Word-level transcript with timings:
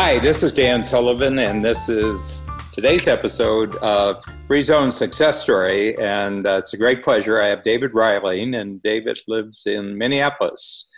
Hi, 0.00 0.20
this 0.20 0.44
is 0.44 0.52
Dan 0.52 0.84
Sullivan, 0.84 1.40
and 1.40 1.64
this 1.64 1.88
is 1.88 2.44
today's 2.70 3.08
episode 3.08 3.74
of 3.78 4.22
Free 4.46 4.62
Zone 4.62 4.92
Success 4.92 5.42
Story. 5.42 5.98
And 5.98 6.46
uh, 6.46 6.58
it's 6.58 6.72
a 6.72 6.76
great 6.76 7.02
pleasure. 7.02 7.42
I 7.42 7.48
have 7.48 7.64
David 7.64 7.90
Reiling, 7.90 8.56
and 8.56 8.80
David 8.80 9.18
lives 9.26 9.66
in 9.66 9.98
Minneapolis. 9.98 10.88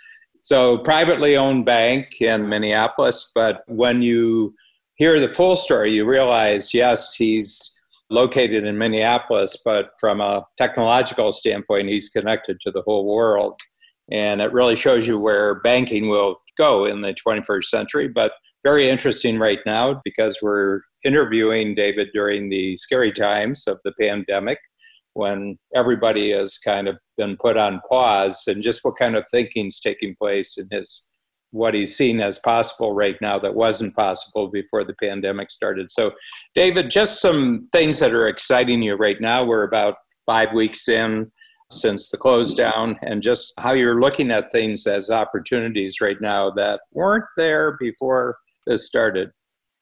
So, 0.43 0.77
privately 0.77 1.35
owned 1.35 1.65
bank 1.65 2.21
in 2.21 2.47
Minneapolis, 2.47 3.33
but 3.35 3.63
when 3.69 4.03
you 4.03 4.55
hear 4.97 5.19
the 5.19 5.29
full 5.29 5.57
story, 5.57 5.93
you 5.93 6.05
realize 6.05 6.75
yes, 6.75 7.15
he's 7.15 7.73
located 8.11 8.67
in 8.67 8.77
Minneapolis, 8.77 9.57
but 9.65 9.93
from 9.99 10.21
a 10.21 10.45
technological 10.59 11.33
standpoint, 11.33 11.89
he's 11.89 12.11
connected 12.11 12.61
to 12.61 12.71
the 12.71 12.83
whole 12.83 13.07
world. 13.07 13.59
And 14.13 14.43
it 14.43 14.53
really 14.53 14.77
shows 14.77 15.09
you 15.09 15.19
where 15.19 15.55
banking 15.61 16.11
will 16.11 16.37
go 16.59 16.85
in 16.85 17.01
the 17.01 17.15
21st 17.27 17.65
century. 17.65 18.07
But 18.07 18.33
very 18.63 18.89
interesting 18.89 19.39
right 19.39 19.61
now 19.67 20.01
because 20.05 20.39
we're 20.43 20.81
interviewing 21.05 21.75
David 21.75 22.09
during 22.13 22.49
the 22.49 22.77
scary 22.77 23.13
times 23.13 23.67
of 23.67 23.79
the 23.85 23.93
pandemic 24.01 24.59
when 25.15 25.59
everybody 25.75 26.31
has 26.31 26.59
kind 26.59 26.89
of 26.89 26.97
been 27.17 27.37
put 27.37 27.57
on 27.57 27.81
pause 27.91 28.45
and 28.47 28.63
just 28.63 28.81
what 28.85 28.99
kind 28.99 29.17
of 29.17 29.25
thinking's 29.31 29.81
taking 29.81 30.15
place 30.21 30.57
in 30.57 30.69
his 30.71 31.09
what 31.53 31.75
he's 31.75 31.97
seen 31.97 32.21
as 32.21 32.39
possible 32.39 32.95
right 32.95 33.17
now 33.21 33.39
that 33.39 33.55
wasn't 33.55 33.95
possible 33.97 34.49
before 34.49 34.85
the 34.85 34.95
pandemic 35.03 35.51
started. 35.51 35.91
So, 35.91 36.13
David, 36.55 36.91
just 36.91 37.21
some 37.21 37.63
things 37.73 37.99
that 37.99 38.15
are 38.15 38.29
exciting 38.29 38.83
you 38.83 38.95
right 38.95 39.21
now. 39.21 39.45
We're 39.45 39.65
about 39.65 39.97
five 40.27 40.55
weeks 40.55 40.89
in 40.89 41.31
since 41.73 42.11
the 42.11 42.17
close 42.17 42.55
down, 42.55 42.97
and 43.03 43.23
just 43.23 43.53
how 43.59 43.73
you're 43.73 44.01
looking 44.01 44.31
at 44.31 44.53
things 44.53 44.87
as 44.87 45.11
opportunities 45.11 46.01
right 46.01 46.21
now 46.21 46.51
that 46.53 46.81
weren't 46.93 47.25
there 47.37 47.77
before 47.81 48.37
this 48.67 48.87
started? 48.87 49.31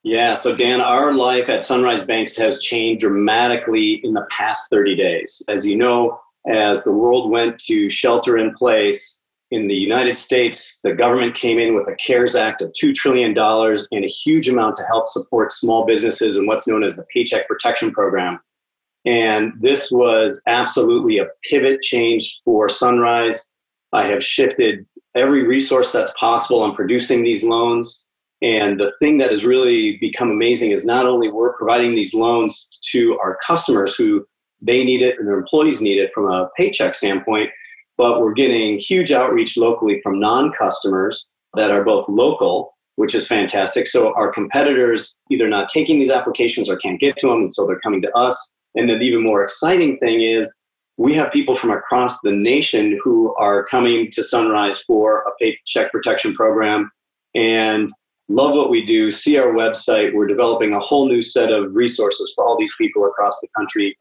Yeah, 0.03 0.35
so 0.35 0.55
Dan, 0.55 0.79
our 0.79 1.13
life 1.13 1.49
at 1.49 1.63
Sunrise 1.63 2.05
Banks 2.05 2.37
has 2.37 2.59
changed 2.59 3.01
dramatically 3.01 3.95
in 4.03 4.13
the 4.13 4.25
past 4.31 4.69
30 4.69 4.95
days. 4.95 5.43
As 5.49 5.67
you 5.67 5.77
know, 5.77 6.19
as 6.47 6.83
the 6.83 6.93
world 6.93 7.29
went 7.29 7.59
to 7.65 7.89
shelter 7.89 8.37
in 8.37 8.53
place 8.53 9.19
in 9.51 9.67
the 9.67 9.75
United 9.75 10.15
States, 10.15 10.79
the 10.83 10.93
government 10.93 11.35
came 11.35 11.59
in 11.59 11.75
with 11.75 11.89
a 11.89 11.95
CARES 11.95 12.35
Act 12.35 12.61
of 12.61 12.71
$2 12.81 12.93
trillion 12.93 13.37
and 13.37 14.05
a 14.05 14.07
huge 14.07 14.47
amount 14.47 14.77
to 14.77 14.83
help 14.83 15.07
support 15.07 15.51
small 15.51 15.85
businesses 15.85 16.37
and 16.37 16.47
what's 16.47 16.67
known 16.67 16.83
as 16.83 16.95
the 16.95 17.05
Paycheck 17.13 17.47
Protection 17.47 17.91
Program. 17.91 18.39
And 19.05 19.53
this 19.59 19.91
was 19.91 20.41
absolutely 20.47 21.17
a 21.17 21.27
pivot 21.49 21.81
change 21.81 22.41
for 22.45 22.69
Sunrise. 22.69 23.45
I 23.91 24.05
have 24.05 24.23
shifted 24.23 24.85
every 25.15 25.45
resource 25.45 25.91
that's 25.91 26.13
possible 26.17 26.61
on 26.61 26.75
producing 26.75 27.23
these 27.23 27.43
loans 27.43 28.05
and 28.41 28.79
the 28.79 28.91
thing 28.99 29.17
that 29.17 29.31
has 29.31 29.45
really 29.45 29.97
become 29.97 30.31
amazing 30.31 30.71
is 30.71 30.85
not 30.85 31.05
only 31.05 31.29
we're 31.29 31.57
providing 31.57 31.93
these 31.95 32.13
loans 32.13 32.69
to 32.91 33.17
our 33.19 33.37
customers 33.45 33.95
who 33.95 34.25
they 34.61 34.83
need 34.83 35.01
it 35.01 35.17
and 35.19 35.27
their 35.27 35.37
employees 35.37 35.81
need 35.81 35.97
it 35.97 36.11
from 36.13 36.25
a 36.31 36.49
paycheck 36.57 36.95
standpoint, 36.95 37.49
but 37.97 38.21
we're 38.21 38.33
getting 38.33 38.79
huge 38.79 39.11
outreach 39.11 39.57
locally 39.57 39.99
from 40.01 40.19
non 40.19 40.51
customers 40.57 41.27
that 41.55 41.71
are 41.71 41.83
both 41.83 42.07
local, 42.07 42.77
which 42.95 43.13
is 43.13 43.27
fantastic. 43.27 43.87
So 43.87 44.13
our 44.15 44.31
competitors 44.31 45.19
either 45.29 45.49
not 45.49 45.67
taking 45.67 45.97
these 45.97 46.11
applications 46.11 46.69
or 46.69 46.77
can't 46.77 46.99
get 46.99 47.17
to 47.17 47.27
them, 47.27 47.39
and 47.39 47.53
so 47.53 47.65
they're 47.65 47.79
coming 47.81 48.01
to 48.03 48.11
us. 48.15 48.51
And 48.75 48.89
the 48.89 48.99
even 48.99 49.23
more 49.23 49.43
exciting 49.43 49.97
thing 49.97 50.21
is 50.21 50.53
we 50.97 51.13
have 51.13 51.31
people 51.31 51.55
from 51.55 51.71
across 51.71 52.21
the 52.21 52.31
nation 52.31 52.99
who 53.03 53.35
are 53.35 53.65
coming 53.65 54.09
to 54.11 54.23
Sunrise 54.23 54.83
for 54.83 55.19
a 55.21 55.31
paycheck 55.41 55.91
protection 55.91 56.33
program. 56.33 56.91
And 57.35 57.89
love 58.29 58.53
what 58.53 58.69
we 58.69 58.85
do, 58.85 59.11
see 59.11 59.37
our 59.37 59.51
website. 59.53 60.13
We're 60.13 60.27
developing 60.27 60.73
a 60.73 60.79
whole 60.79 61.07
new 61.07 61.21
set 61.21 61.51
of 61.51 61.75
resources 61.75 62.31
for 62.35 62.47
all 62.47 62.57
these 62.57 62.75
people 62.77 63.05
across 63.05 63.41
the 63.41 63.47
country. 63.57 63.97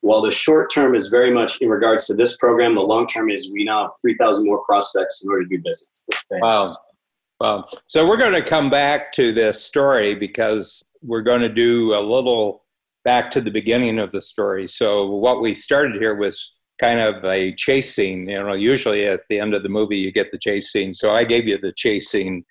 While 0.00 0.22
the 0.22 0.32
short 0.32 0.72
term 0.72 0.94
is 0.94 1.08
very 1.08 1.32
much 1.32 1.60
in 1.60 1.68
regards 1.68 2.06
to 2.06 2.14
this 2.14 2.36
program, 2.36 2.74
the 2.74 2.80
long 2.80 3.06
term 3.06 3.28
is 3.28 3.52
we 3.52 3.64
now 3.64 3.82
have 3.82 3.92
3,000 4.00 4.46
more 4.46 4.64
prospects 4.64 5.22
in 5.24 5.30
order 5.30 5.42
to 5.44 5.48
do 5.48 5.62
business. 5.62 6.06
Wow. 6.30 6.66
Wow. 7.40 7.68
So 7.88 8.06
we're 8.06 8.16
going 8.16 8.32
to 8.32 8.42
come 8.42 8.70
back 8.70 9.12
to 9.12 9.32
this 9.32 9.62
story 9.62 10.14
because 10.14 10.82
we're 11.02 11.22
going 11.22 11.40
to 11.40 11.48
do 11.48 11.94
a 11.94 12.00
little 12.00 12.64
back 13.04 13.32
to 13.32 13.40
the 13.40 13.50
beginning 13.50 13.98
of 13.98 14.12
the 14.12 14.20
story. 14.20 14.68
So 14.68 15.06
what 15.06 15.42
we 15.42 15.54
started 15.54 16.00
here 16.00 16.14
was 16.14 16.54
kind 16.80 17.00
of 17.00 17.24
a 17.24 17.52
chase 17.54 17.94
scene. 17.94 18.28
You 18.28 18.44
know, 18.44 18.52
usually 18.52 19.06
at 19.06 19.22
the 19.28 19.40
end 19.40 19.54
of 19.54 19.64
the 19.64 19.68
movie 19.68 19.98
you 19.98 20.12
get 20.12 20.30
the 20.30 20.38
chase 20.38 20.70
scene. 20.70 20.94
So 20.94 21.12
I 21.12 21.24
gave 21.24 21.48
you 21.48 21.58
the 21.58 21.72
chase 21.72 22.10
scene 22.10 22.44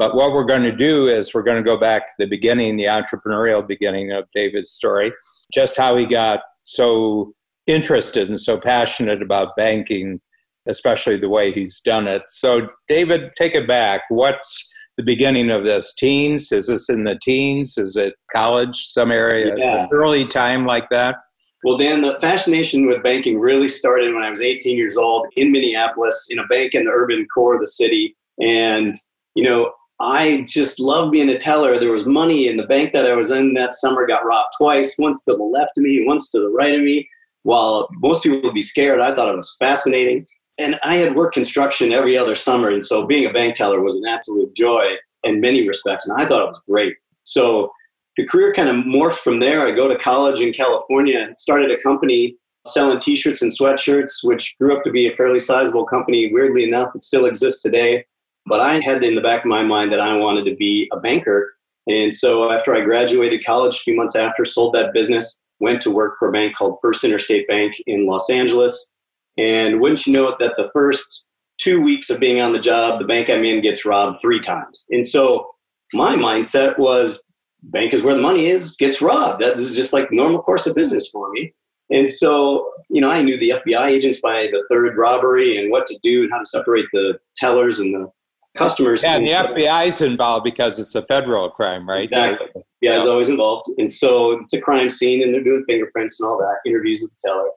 but 0.00 0.14
what 0.14 0.32
we're 0.32 0.44
going 0.44 0.62
to 0.62 0.74
do 0.74 1.08
is 1.08 1.34
we're 1.34 1.42
going 1.42 1.58
to 1.58 1.62
go 1.62 1.76
back 1.76 2.06
to 2.06 2.12
the 2.18 2.26
beginning, 2.26 2.78
the 2.78 2.86
entrepreneurial 2.86 3.68
beginning 3.68 4.12
of 4.12 4.24
David's 4.34 4.70
story, 4.70 5.12
just 5.52 5.76
how 5.76 5.94
he 5.94 6.06
got 6.06 6.40
so 6.64 7.34
interested 7.66 8.26
and 8.30 8.40
so 8.40 8.58
passionate 8.58 9.20
about 9.20 9.54
banking, 9.58 10.18
especially 10.66 11.18
the 11.18 11.28
way 11.28 11.52
he's 11.52 11.82
done 11.82 12.08
it. 12.08 12.22
So, 12.28 12.68
David, 12.88 13.32
take 13.36 13.54
it 13.54 13.68
back. 13.68 14.00
What's 14.08 14.72
the 14.96 15.02
beginning 15.02 15.50
of 15.50 15.64
this? 15.64 15.94
Teens? 15.94 16.50
Is 16.50 16.68
this 16.68 16.88
in 16.88 17.04
the 17.04 17.18
teens? 17.22 17.76
Is 17.76 17.98
it 17.98 18.14
college, 18.32 18.86
some 18.86 19.12
area, 19.12 19.52
yeah. 19.58 19.86
early 19.92 20.24
time 20.24 20.64
like 20.64 20.88
that? 20.90 21.16
Well, 21.62 21.76
Dan, 21.76 22.00
the 22.00 22.16
fascination 22.22 22.86
with 22.86 23.02
banking 23.02 23.38
really 23.38 23.68
started 23.68 24.14
when 24.14 24.22
I 24.22 24.30
was 24.30 24.40
18 24.40 24.78
years 24.78 24.96
old 24.96 25.26
in 25.36 25.52
Minneapolis 25.52 26.28
in 26.30 26.38
a 26.38 26.46
bank 26.46 26.72
in 26.72 26.84
the 26.84 26.90
urban 26.90 27.26
core 27.34 27.52
of 27.52 27.60
the 27.60 27.66
city. 27.66 28.16
And, 28.38 28.94
you 29.34 29.44
know, 29.44 29.74
I 30.00 30.46
just 30.48 30.80
loved 30.80 31.12
being 31.12 31.28
a 31.28 31.38
teller. 31.38 31.78
There 31.78 31.92
was 31.92 32.06
money 32.06 32.48
in 32.48 32.56
the 32.56 32.66
bank 32.66 32.92
that 32.94 33.10
I 33.10 33.14
was 33.14 33.30
in 33.30 33.52
that 33.54 33.74
summer 33.74 34.06
got 34.06 34.24
robbed 34.24 34.54
twice, 34.56 34.96
once 34.98 35.24
to 35.24 35.34
the 35.34 35.42
left 35.42 35.72
of 35.76 35.84
me, 35.84 36.04
once 36.06 36.30
to 36.30 36.40
the 36.40 36.48
right 36.48 36.74
of 36.74 36.80
me. 36.80 37.08
While 37.42 37.88
most 37.92 38.22
people 38.22 38.40
would 38.42 38.54
be 38.54 38.62
scared, 38.62 39.00
I 39.00 39.14
thought 39.14 39.32
it 39.32 39.36
was 39.36 39.56
fascinating. 39.58 40.26
And 40.58 40.78
I 40.82 40.96
had 40.96 41.14
worked 41.14 41.34
construction 41.34 41.92
every 41.92 42.16
other 42.16 42.34
summer. 42.34 42.70
And 42.70 42.84
so 42.84 43.06
being 43.06 43.26
a 43.26 43.32
bank 43.32 43.54
teller 43.54 43.80
was 43.80 43.96
an 43.96 44.08
absolute 44.08 44.54
joy 44.56 44.94
in 45.24 45.40
many 45.40 45.66
respects. 45.66 46.08
And 46.08 46.20
I 46.20 46.26
thought 46.26 46.42
it 46.42 46.48
was 46.48 46.62
great. 46.68 46.96
So 47.24 47.70
the 48.16 48.26
career 48.26 48.52
kind 48.54 48.68
of 48.68 48.76
morphed 48.76 49.18
from 49.18 49.40
there. 49.40 49.66
I 49.66 49.70
go 49.70 49.88
to 49.88 49.98
college 49.98 50.40
in 50.40 50.52
California, 50.52 51.28
started 51.36 51.70
a 51.70 51.82
company 51.82 52.36
selling 52.66 53.00
t 53.00 53.16
shirts 53.16 53.42
and 53.42 53.50
sweatshirts, 53.50 54.22
which 54.22 54.54
grew 54.58 54.76
up 54.76 54.84
to 54.84 54.90
be 54.90 55.08
a 55.08 55.16
fairly 55.16 55.38
sizable 55.38 55.84
company. 55.84 56.30
Weirdly 56.32 56.64
enough, 56.64 56.94
it 56.94 57.02
still 57.02 57.26
exists 57.26 57.62
today. 57.62 58.04
But 58.50 58.60
I 58.60 58.80
had 58.80 59.04
in 59.04 59.14
the 59.14 59.20
back 59.20 59.44
of 59.44 59.48
my 59.48 59.62
mind 59.62 59.92
that 59.92 60.00
I 60.00 60.16
wanted 60.16 60.44
to 60.46 60.56
be 60.56 60.90
a 60.92 60.98
banker. 60.98 61.54
And 61.86 62.12
so 62.12 62.50
after 62.52 62.74
I 62.74 62.80
graduated 62.80 63.44
college, 63.46 63.76
a 63.76 63.78
few 63.78 63.94
months 63.96 64.16
after, 64.16 64.44
sold 64.44 64.74
that 64.74 64.92
business, 64.92 65.38
went 65.60 65.80
to 65.82 65.90
work 65.92 66.16
for 66.18 66.28
a 66.28 66.32
bank 66.32 66.56
called 66.56 66.76
First 66.82 67.04
Interstate 67.04 67.46
Bank 67.46 67.74
in 67.86 68.06
Los 68.06 68.28
Angeles. 68.28 68.90
And 69.38 69.80
wouldn't 69.80 70.04
you 70.04 70.12
know 70.12 70.28
it, 70.28 70.34
that 70.40 70.54
the 70.56 70.68
first 70.72 71.28
two 71.58 71.80
weeks 71.80 72.10
of 72.10 72.18
being 72.18 72.40
on 72.40 72.52
the 72.52 72.58
job, 72.58 72.98
the 72.98 73.06
bank 73.06 73.30
I'm 73.30 73.44
in 73.44 73.62
gets 73.62 73.86
robbed 73.86 74.18
three 74.20 74.40
times. 74.40 74.84
And 74.90 75.04
so 75.04 75.48
my 75.92 76.16
mindset 76.16 76.76
was 76.76 77.22
bank 77.62 77.92
is 77.92 78.02
where 78.02 78.16
the 78.16 78.20
money 78.20 78.46
is, 78.46 78.74
gets 78.76 79.00
robbed. 79.00 79.44
That 79.44 79.58
is 79.58 79.76
just 79.76 79.92
like 79.92 80.10
normal 80.10 80.42
course 80.42 80.66
of 80.66 80.74
business 80.74 81.08
for 81.10 81.30
me. 81.30 81.54
And 81.90 82.10
so, 82.10 82.68
you 82.88 83.00
know, 83.00 83.10
I 83.10 83.22
knew 83.22 83.38
the 83.38 83.50
FBI 83.64 83.86
agents 83.86 84.20
by 84.20 84.48
the 84.50 84.64
third 84.68 84.96
robbery 84.96 85.56
and 85.56 85.70
what 85.70 85.86
to 85.86 85.98
do 86.02 86.22
and 86.22 86.32
how 86.32 86.38
to 86.38 86.44
separate 86.44 86.86
the 86.92 87.18
tellers 87.36 87.78
and 87.78 87.94
the 87.94 88.10
customers. 88.56 89.02
Yeah, 89.02 89.16
and 89.16 89.26
the 89.26 89.32
so, 89.32 89.44
FBI 89.44 89.86
is 89.86 90.00
involved 90.02 90.44
because 90.44 90.78
it's 90.78 90.94
a 90.94 91.02
federal 91.06 91.50
crime, 91.50 91.88
right? 91.88 92.04
Exactly. 92.04 92.48
Yeah, 92.80 92.98
yeah, 92.98 93.04
always 93.04 93.28
involved. 93.28 93.70
And 93.78 93.90
so 93.90 94.32
it's 94.32 94.52
a 94.54 94.60
crime 94.60 94.88
scene 94.88 95.22
and 95.22 95.34
they're 95.34 95.44
doing 95.44 95.64
fingerprints 95.66 96.20
and 96.20 96.28
all 96.28 96.38
that, 96.38 96.56
interviews 96.66 97.00
with 97.02 97.12
the 97.12 97.28
teller. 97.28 97.48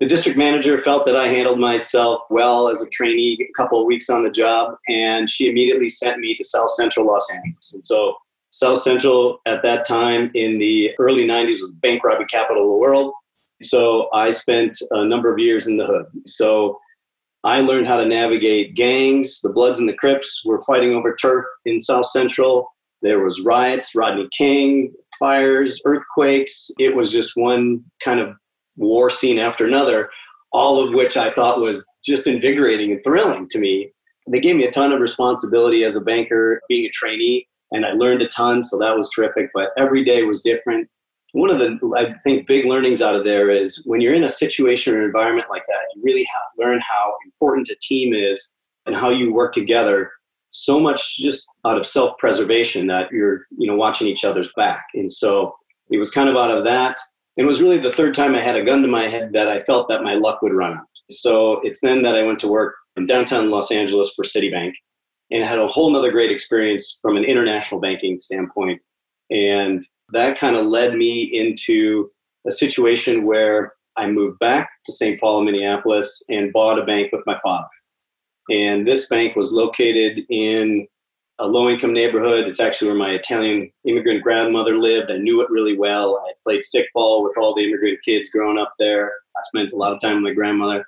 The 0.00 0.06
district 0.06 0.38
manager 0.38 0.78
felt 0.78 1.04
that 1.06 1.16
I 1.16 1.28
handled 1.28 1.58
myself 1.58 2.22
well 2.30 2.70
as 2.70 2.80
a 2.80 2.88
trainee, 2.88 3.38
a 3.38 3.52
couple 3.62 3.78
of 3.80 3.86
weeks 3.86 4.08
on 4.08 4.24
the 4.24 4.30
job, 4.30 4.74
and 4.88 5.28
she 5.28 5.48
immediately 5.48 5.90
sent 5.90 6.18
me 6.20 6.34
to 6.36 6.44
South 6.44 6.70
Central 6.70 7.06
Los 7.06 7.30
Angeles. 7.30 7.74
And 7.74 7.84
so 7.84 8.14
South 8.50 8.78
Central 8.78 9.40
at 9.46 9.62
that 9.62 9.86
time 9.86 10.30
in 10.34 10.58
the 10.58 10.92
early 10.98 11.24
90s 11.24 11.60
was 11.60 11.72
the 11.72 11.78
bank 11.82 12.02
robbery 12.02 12.24
capital 12.26 12.62
of 12.62 12.68
the 12.68 12.78
world. 12.78 13.12
So 13.60 14.08
I 14.14 14.30
spent 14.30 14.74
a 14.92 15.04
number 15.04 15.30
of 15.30 15.38
years 15.38 15.66
in 15.66 15.76
the 15.76 15.84
hood. 15.84 16.06
So 16.24 16.78
I 17.44 17.60
learned 17.60 17.86
how 17.86 17.96
to 17.96 18.06
navigate 18.06 18.74
gangs. 18.74 19.40
The 19.40 19.52
Bloods 19.52 19.78
and 19.78 19.88
the 19.88 19.94
Crips 19.94 20.42
were 20.44 20.62
fighting 20.62 20.94
over 20.94 21.16
turf 21.16 21.44
in 21.64 21.80
South 21.80 22.06
Central. 22.06 22.68
There 23.02 23.20
was 23.20 23.42
riots, 23.42 23.94
Rodney 23.94 24.28
King, 24.36 24.92
fires, 25.18 25.80
earthquakes. 25.86 26.70
It 26.78 26.94
was 26.94 27.10
just 27.10 27.32
one 27.36 27.82
kind 28.04 28.20
of 28.20 28.34
war 28.76 29.08
scene 29.08 29.38
after 29.38 29.66
another, 29.66 30.10
all 30.52 30.82
of 30.82 30.94
which 30.94 31.16
I 31.16 31.30
thought 31.30 31.60
was 31.60 31.86
just 32.04 32.26
invigorating 32.26 32.92
and 32.92 33.02
thrilling 33.02 33.48
to 33.48 33.58
me. 33.58 33.90
They 34.30 34.40
gave 34.40 34.56
me 34.56 34.66
a 34.66 34.70
ton 34.70 34.92
of 34.92 35.00
responsibility 35.00 35.84
as 35.84 35.96
a 35.96 36.02
banker, 36.02 36.60
being 36.68 36.84
a 36.84 36.90
trainee, 36.90 37.48
and 37.72 37.86
I 37.86 37.92
learned 37.92 38.20
a 38.20 38.28
ton, 38.28 38.60
so 38.60 38.78
that 38.78 38.94
was 38.94 39.10
terrific. 39.10 39.50
But 39.54 39.70
every 39.78 40.04
day 40.04 40.22
was 40.24 40.42
different 40.42 40.88
one 41.32 41.50
of 41.50 41.58
the 41.58 41.78
I 41.96 42.14
think 42.24 42.46
big 42.46 42.64
learnings 42.66 43.02
out 43.02 43.14
of 43.14 43.24
there 43.24 43.50
is 43.50 43.82
when 43.86 44.00
you're 44.00 44.14
in 44.14 44.24
a 44.24 44.28
situation 44.28 44.94
or 44.94 45.04
environment 45.04 45.48
like 45.50 45.62
that, 45.68 45.94
you 45.94 46.02
really 46.02 46.26
have 46.32 46.42
to 46.54 46.64
learn 46.64 46.80
how 46.80 47.14
important 47.24 47.68
a 47.68 47.76
team 47.80 48.12
is 48.14 48.54
and 48.86 48.96
how 48.96 49.10
you 49.10 49.32
work 49.32 49.52
together. 49.52 50.10
so 50.52 50.80
much 50.80 51.16
just 51.18 51.48
out 51.64 51.78
of 51.78 51.86
self-preservation 51.86 52.88
that 52.88 53.08
you're 53.12 53.46
you 53.56 53.68
know 53.68 53.76
watching 53.76 54.08
each 54.08 54.24
other's 54.24 54.50
back. 54.56 54.84
And 54.94 55.10
so 55.10 55.54
it 55.90 55.98
was 55.98 56.10
kind 56.10 56.28
of 56.28 56.36
out 56.36 56.50
of 56.50 56.64
that. 56.64 56.98
And 57.36 57.44
it 57.44 57.46
was 57.46 57.62
really 57.62 57.78
the 57.78 57.92
third 57.92 58.14
time 58.14 58.34
i 58.34 58.42
had 58.42 58.56
a 58.56 58.64
gun 58.64 58.82
to 58.82 58.88
my 58.88 59.08
head 59.08 59.30
that 59.32 59.48
i 59.48 59.62
felt 59.62 59.88
that 59.88 60.02
my 60.02 60.14
luck 60.14 60.42
would 60.42 60.52
run 60.52 60.74
out. 60.74 60.94
So 61.10 61.60
it's 61.62 61.80
then 61.80 62.02
that 62.02 62.16
i 62.16 62.22
went 62.24 62.40
to 62.40 62.48
work 62.48 62.74
in 62.96 63.06
downtown 63.06 63.50
los 63.50 63.70
angeles 63.70 64.12
for 64.14 64.24
citibank 64.24 64.72
and 65.30 65.44
had 65.44 65.58
a 65.58 65.68
whole 65.68 65.90
nother 65.92 66.10
great 66.10 66.32
experience 66.32 66.98
from 67.00 67.16
an 67.16 67.24
international 67.24 67.80
banking 67.80 68.18
standpoint 68.18 68.80
and 69.30 69.86
that 70.12 70.38
kind 70.38 70.56
of 70.56 70.66
led 70.66 70.94
me 70.94 71.22
into 71.22 72.10
a 72.46 72.50
situation 72.50 73.24
where 73.24 73.74
i 73.96 74.06
moved 74.06 74.38
back 74.38 74.70
to 74.84 74.92
st 74.92 75.20
paul 75.20 75.42
minneapolis 75.42 76.22
and 76.28 76.52
bought 76.52 76.78
a 76.78 76.84
bank 76.84 77.10
with 77.12 77.22
my 77.26 77.36
father 77.42 77.68
and 78.50 78.86
this 78.86 79.08
bank 79.08 79.36
was 79.36 79.52
located 79.52 80.20
in 80.28 80.86
a 81.40 81.46
low 81.46 81.70
income 81.70 81.92
neighborhood. 81.92 82.46
It's 82.46 82.60
actually 82.60 82.88
where 82.88 82.98
my 82.98 83.10
Italian 83.12 83.70
immigrant 83.86 84.22
grandmother 84.22 84.76
lived. 84.76 85.10
I 85.10 85.16
knew 85.16 85.40
it 85.40 85.50
really 85.50 85.76
well. 85.76 86.22
I 86.26 86.32
played 86.44 86.60
stickball 86.60 87.24
with 87.24 87.38
all 87.38 87.54
the 87.54 87.64
immigrant 87.64 87.98
kids 88.04 88.30
growing 88.30 88.58
up 88.58 88.74
there. 88.78 89.10
I 89.36 89.40
spent 89.44 89.72
a 89.72 89.76
lot 89.76 89.92
of 89.92 90.00
time 90.00 90.16
with 90.16 90.24
my 90.24 90.34
grandmother. 90.34 90.84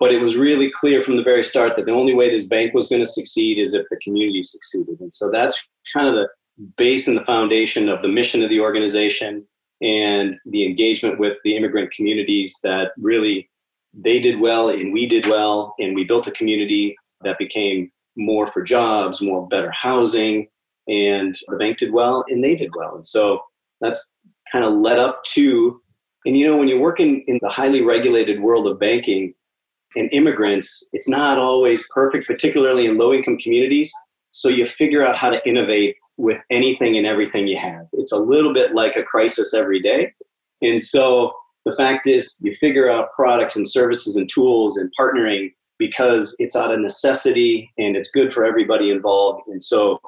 But 0.00 0.12
it 0.12 0.20
was 0.20 0.36
really 0.36 0.72
clear 0.74 1.02
from 1.02 1.16
the 1.16 1.22
very 1.22 1.44
start 1.44 1.76
that 1.76 1.86
the 1.86 1.92
only 1.92 2.14
way 2.14 2.28
this 2.28 2.46
bank 2.46 2.74
was 2.74 2.88
going 2.88 3.02
to 3.02 3.10
succeed 3.10 3.60
is 3.60 3.74
if 3.74 3.86
the 3.88 4.00
community 4.02 4.42
succeeded. 4.42 4.98
And 4.98 5.14
so 5.14 5.30
that's 5.30 5.68
kind 5.92 6.08
of 6.08 6.14
the 6.14 6.28
base 6.76 7.08
and 7.08 7.16
the 7.16 7.24
foundation 7.24 7.88
of 7.88 8.02
the 8.02 8.08
mission 8.08 8.42
of 8.42 8.50
the 8.50 8.60
organization 8.60 9.46
and 9.80 10.36
the 10.46 10.64
engagement 10.64 11.18
with 11.18 11.36
the 11.44 11.56
immigrant 11.56 11.90
communities 11.92 12.58
that 12.62 12.92
really 12.96 13.50
they 13.92 14.20
did 14.20 14.40
well 14.40 14.68
and 14.68 14.92
we 14.92 15.06
did 15.06 15.26
well 15.26 15.74
and 15.78 15.94
we 15.94 16.04
built 16.04 16.26
a 16.26 16.32
community 16.32 16.96
that 17.22 17.38
became 17.38 17.90
more 18.16 18.46
for 18.46 18.62
jobs 18.62 19.20
more 19.20 19.46
better 19.48 19.70
housing 19.72 20.46
and 20.86 21.34
the 21.48 21.56
bank 21.56 21.78
did 21.78 21.92
well 21.92 22.24
and 22.28 22.42
they 22.42 22.54
did 22.54 22.70
well. 22.76 22.94
And 22.94 23.06
so 23.06 23.40
that's 23.80 24.10
kind 24.52 24.64
of 24.64 24.74
led 24.74 24.98
up 24.98 25.22
to 25.24 25.80
and 26.26 26.38
you 26.38 26.46
know 26.46 26.56
when 26.56 26.68
you're 26.68 26.80
working 26.80 27.24
in 27.26 27.38
the 27.42 27.48
highly 27.48 27.82
regulated 27.82 28.40
world 28.40 28.66
of 28.66 28.78
banking 28.78 29.34
and 29.96 30.08
immigrants 30.12 30.88
it's 30.92 31.08
not 31.08 31.38
always 31.38 31.86
perfect 31.92 32.26
particularly 32.26 32.86
in 32.86 32.96
low 32.96 33.12
income 33.12 33.38
communities. 33.38 33.92
So 34.30 34.48
you 34.48 34.66
figure 34.66 35.06
out 35.06 35.16
how 35.16 35.30
to 35.30 35.46
innovate 35.48 35.96
with 36.16 36.40
anything 36.50 36.96
and 36.96 37.06
everything 37.06 37.46
you 37.46 37.58
have 37.58 37.86
it's 37.92 38.12
a 38.12 38.18
little 38.18 38.52
bit 38.52 38.74
like 38.74 38.96
a 38.96 39.02
crisis 39.02 39.52
every 39.54 39.80
day 39.80 40.12
and 40.62 40.80
so 40.80 41.32
the 41.64 41.74
fact 41.74 42.06
is, 42.06 42.36
you 42.42 42.54
figure 42.56 42.90
out 42.90 43.12
products 43.14 43.56
and 43.56 43.68
services 43.68 44.16
and 44.16 44.28
tools 44.28 44.76
and 44.76 44.90
partnering 44.98 45.52
because 45.78 46.36
it's 46.38 46.54
out 46.54 46.72
of 46.72 46.80
necessity 46.80 47.72
and 47.78 47.96
it's 47.96 48.10
good 48.10 48.32
for 48.32 48.44
everybody 48.44 48.90
involved. 48.90 49.48
And 49.48 49.62
so 49.62 49.98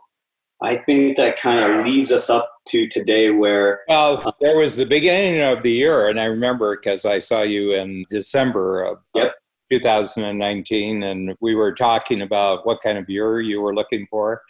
I 0.62 0.76
think 0.76 1.16
that 1.16 1.38
kind 1.38 1.58
of 1.58 1.86
leads 1.86 2.12
us 2.12 2.30
up 2.30 2.50
to 2.68 2.86
today 2.88 3.30
where. 3.30 3.80
Well, 3.88 4.22
uh, 4.26 4.32
there 4.40 4.58
was 4.58 4.76
the 4.76 4.84
beginning 4.84 5.40
of 5.40 5.62
the 5.62 5.72
year, 5.72 6.08
and 6.08 6.20
I 6.20 6.24
remember 6.24 6.76
because 6.76 7.04
I 7.04 7.18
saw 7.18 7.42
you 7.42 7.74
in 7.74 8.04
December 8.10 8.84
of 8.84 8.98
yep. 9.14 9.34
2019, 9.70 11.02
and 11.02 11.34
we 11.40 11.54
were 11.54 11.74
talking 11.74 12.22
about 12.22 12.66
what 12.66 12.82
kind 12.82 12.98
of 12.98 13.08
year 13.08 13.40
you 13.40 13.60
were 13.60 13.74
looking 13.74 14.06
for. 14.08 14.42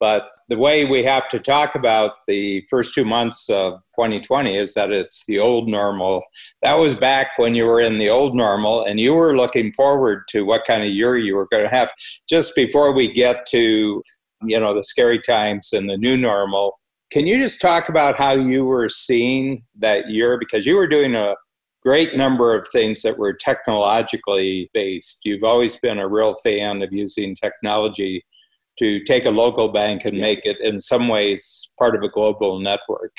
But 0.00 0.30
the 0.48 0.58
way 0.58 0.84
we 0.84 1.02
have 1.04 1.28
to 1.30 1.38
talk 1.38 1.74
about 1.74 2.12
the 2.26 2.64
first 2.68 2.94
two 2.94 3.04
months 3.04 3.48
of 3.48 3.74
2020 3.96 4.56
is 4.56 4.74
that 4.74 4.90
it's 4.90 5.24
the 5.26 5.38
old 5.38 5.68
normal. 5.68 6.22
That 6.62 6.74
was 6.74 6.94
back 6.94 7.38
when 7.38 7.54
you 7.54 7.66
were 7.66 7.80
in 7.80 7.98
the 7.98 8.10
old 8.10 8.34
normal 8.34 8.84
and 8.84 8.98
you 8.98 9.14
were 9.14 9.36
looking 9.36 9.72
forward 9.72 10.24
to 10.28 10.42
what 10.42 10.64
kind 10.66 10.82
of 10.82 10.90
year 10.90 11.16
you 11.16 11.36
were 11.36 11.48
going 11.50 11.62
to 11.62 11.70
have. 11.70 11.90
Just 12.28 12.54
before 12.54 12.92
we 12.92 13.12
get 13.12 13.46
to, 13.46 14.02
you 14.42 14.60
know, 14.60 14.74
the 14.74 14.84
scary 14.84 15.20
times 15.20 15.72
and 15.72 15.88
the 15.88 15.96
new 15.96 16.16
normal, 16.16 16.78
can 17.10 17.26
you 17.26 17.38
just 17.38 17.60
talk 17.60 17.88
about 17.88 18.18
how 18.18 18.32
you 18.32 18.64
were 18.64 18.88
seeing 18.88 19.62
that 19.78 20.10
year? 20.10 20.36
Because 20.38 20.66
you 20.66 20.74
were 20.74 20.88
doing 20.88 21.14
a 21.14 21.36
great 21.84 22.16
number 22.16 22.58
of 22.58 22.66
things 22.72 23.02
that 23.02 23.18
were 23.18 23.32
technologically 23.32 24.70
based. 24.74 25.20
You've 25.24 25.44
always 25.44 25.76
been 25.76 25.98
a 25.98 26.08
real 26.08 26.34
fan 26.34 26.82
of 26.82 26.92
using 26.92 27.34
technology 27.34 28.24
to 28.78 29.00
take 29.04 29.24
a 29.24 29.30
local 29.30 29.68
bank 29.68 30.04
and 30.04 30.18
make 30.18 30.40
it 30.44 30.58
in 30.60 30.80
some 30.80 31.08
ways 31.08 31.72
part 31.78 31.94
of 31.94 32.02
a 32.02 32.08
global 32.08 32.58
network. 32.58 33.12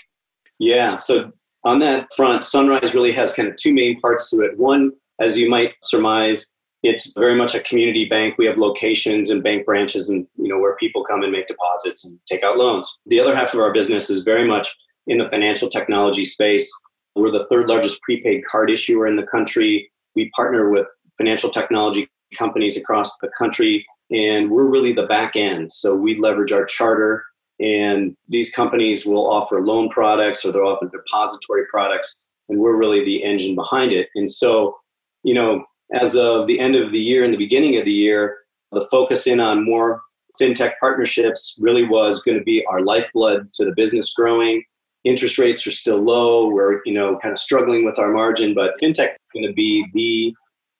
Yeah, 0.60 0.96
so 0.96 1.32
on 1.64 1.80
that 1.80 2.08
front, 2.16 2.44
Sunrise 2.44 2.94
really 2.94 3.12
has 3.14 3.34
kind 3.34 3.48
of 3.48 3.56
two 3.56 3.74
main 3.74 4.00
parts 4.00 4.30
to 4.30 4.42
it. 4.42 4.58
One, 4.58 4.92
as 5.20 5.38
you 5.38 5.50
might 5.50 5.74
surmise, 5.82 6.48
it's 6.84 7.14
very 7.14 7.36
much 7.36 7.56
a 7.56 7.62
community 7.62 8.06
bank. 8.06 8.36
We 8.38 8.46
have 8.46 8.58
locations 8.58 9.32
and 9.32 9.44
bank 9.44 9.66
branches 9.66 10.10
and 10.10 10.28
you 10.38 10.48
know 10.48 10.60
where 10.60 10.76
people 10.76 11.04
come 11.04 11.24
and 11.24 11.32
make 11.32 11.48
deposits 11.48 12.06
and 12.06 12.20
take 12.30 12.44
out 12.44 12.58
loans. 12.58 13.00
The 13.08 13.20
other 13.20 13.36
half 13.36 13.54
of 13.54 13.60
our 13.60 13.74
business 13.74 14.10
is 14.10 14.22
very 14.22 14.48
much 14.48 14.76
in 15.08 15.18
the 15.18 15.30
financial 15.30 15.70
technology 15.70 16.26
space. 16.26 16.72
We're 17.16 17.32
the 17.32 17.48
third 17.50 17.68
largest 17.68 18.02
prepaid 18.02 18.44
card 18.50 18.70
issuer 18.70 19.08
in 19.08 19.16
the 19.16 19.26
country. 19.26 19.90
We 20.16 20.30
partner 20.36 20.70
with 20.70 20.86
financial 21.18 21.50
technology 21.50 22.08
companies 22.38 22.78
across 22.78 23.18
the 23.20 23.30
country 23.38 23.86
and 24.12 24.50
we're 24.52 24.70
really 24.70 24.94
the 24.94 25.08
back 25.08 25.36
end. 25.36 25.72
So 25.72 25.96
we 25.96 26.20
leverage 26.20 26.52
our 26.52 26.66
charter, 26.66 27.24
and 27.60 28.16
these 28.28 28.52
companies 28.52 29.06
will 29.06 29.30
offer 29.30 29.62
loan 29.62 29.90
products 29.90 30.46
or 30.46 30.52
they'll 30.52 30.68
offer 30.68 30.90
depository 30.90 31.66
products, 31.70 32.24
and 32.50 32.60
we're 32.60 32.76
really 32.78 33.04
the 33.04 33.24
engine 33.24 33.56
behind 33.56 33.92
it. 33.92 34.10
And 34.16 34.30
so, 34.30 34.76
you 35.24 35.34
know, 35.34 35.66
as 35.94 36.16
of 36.16 36.48
the 36.48 36.60
end 36.60 36.76
of 36.76 36.92
the 36.92 37.00
year 37.00 37.24
and 37.24 37.34
the 37.34 37.38
beginning 37.38 37.78
of 37.78 37.86
the 37.86 37.92
year, 37.92 38.38
the 38.72 38.88
focus 38.92 39.28
in 39.28 39.40
on 39.40 39.64
more 39.64 40.02
fintech 40.40 40.74
partnerships 40.80 41.56
really 41.60 41.88
was 41.88 42.22
going 42.24 42.38
to 42.38 42.44
be 42.44 42.66
our 42.70 42.82
lifeblood 42.82 43.54
to 43.54 43.66
the 43.66 43.74
business 43.76 44.14
growing. 44.14 44.64
Interest 45.06 45.38
rates 45.38 45.66
are 45.66 45.72
still 45.72 46.02
low. 46.02 46.50
We're, 46.50 46.82
you 46.86 46.94
know, 46.94 47.18
kind 47.22 47.32
of 47.32 47.38
struggling 47.38 47.86
with 47.86 47.98
our 48.00 48.12
margin, 48.12 48.54
but 48.54 48.74
fintech 48.82 49.14
is 49.14 49.32
going 49.34 49.48
to 49.48 49.54
be 49.54 49.86
the 49.94 50.36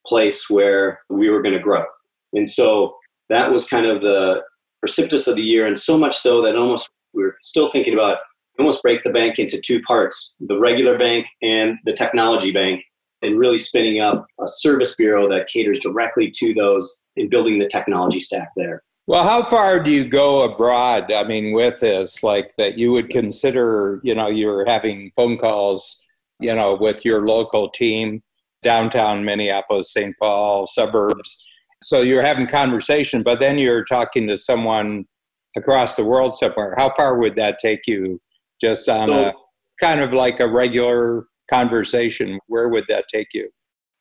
place 0.06 0.50
where 0.50 1.00
we 1.08 1.30
were 1.30 1.42
going 1.42 1.54
to 1.54 1.60
grow. 1.60 1.84
And 2.32 2.48
so 2.48 2.96
that 3.28 3.50
was 3.50 3.68
kind 3.68 3.86
of 3.86 4.00
the 4.00 4.42
precipitous 4.80 5.26
of 5.26 5.36
the 5.36 5.42
year, 5.42 5.66
and 5.66 5.78
so 5.78 5.98
much 5.98 6.16
so 6.16 6.42
that 6.42 6.56
almost 6.56 6.90
we 7.12 7.24
are 7.24 7.36
still 7.40 7.70
thinking 7.70 7.94
about 7.94 8.18
almost 8.58 8.82
break 8.82 9.02
the 9.04 9.10
bank 9.10 9.38
into 9.38 9.60
two 9.60 9.80
parts 9.82 10.34
the 10.40 10.58
regular 10.58 10.98
bank 10.98 11.26
and 11.42 11.76
the 11.84 11.92
technology 11.92 12.52
bank 12.52 12.82
and 13.22 13.38
really 13.38 13.58
spinning 13.58 14.00
up 14.00 14.26
a 14.40 14.48
service 14.48 14.94
bureau 14.96 15.28
that 15.28 15.46
caters 15.48 15.80
directly 15.80 16.30
to 16.34 16.54
those 16.54 17.02
and 17.16 17.30
building 17.30 17.58
the 17.58 17.68
technology 17.68 18.20
stack 18.20 18.48
there. 18.56 18.82
Well 19.06 19.24
how 19.24 19.44
far 19.44 19.80
do 19.80 19.90
you 19.90 20.04
go 20.04 20.42
abroad 20.42 21.12
i 21.12 21.24
mean 21.24 21.52
with 21.52 21.80
this? 21.80 22.22
Like 22.22 22.52
that 22.58 22.78
you 22.78 22.92
would 22.92 23.10
consider 23.10 24.00
you 24.02 24.14
know 24.14 24.28
you're 24.28 24.66
having 24.66 25.12
phone 25.16 25.38
calls 25.38 26.04
you 26.40 26.54
know 26.54 26.76
with 26.76 27.04
your 27.04 27.26
local 27.26 27.68
team 27.70 28.22
downtown 28.62 29.24
minneapolis 29.24 29.92
st 29.92 30.14
paul 30.20 30.66
suburbs 30.66 31.46
so 31.86 32.00
you're 32.00 32.24
having 32.24 32.48
conversation, 32.48 33.22
but 33.22 33.38
then 33.38 33.58
you're 33.58 33.84
talking 33.84 34.26
to 34.26 34.36
someone 34.36 35.04
across 35.56 35.94
the 35.94 36.04
world 36.04 36.34
somewhere. 36.34 36.74
How 36.76 36.92
far 36.96 37.16
would 37.16 37.36
that 37.36 37.60
take 37.60 37.86
you 37.86 38.20
just 38.60 38.88
on 38.88 39.06
so, 39.06 39.26
a 39.26 39.32
kind 39.80 40.00
of 40.00 40.12
like 40.12 40.40
a 40.40 40.48
regular 40.48 41.26
conversation? 41.48 42.40
Where 42.48 42.68
would 42.70 42.86
that 42.88 43.04
take 43.06 43.28
you? 43.34 43.48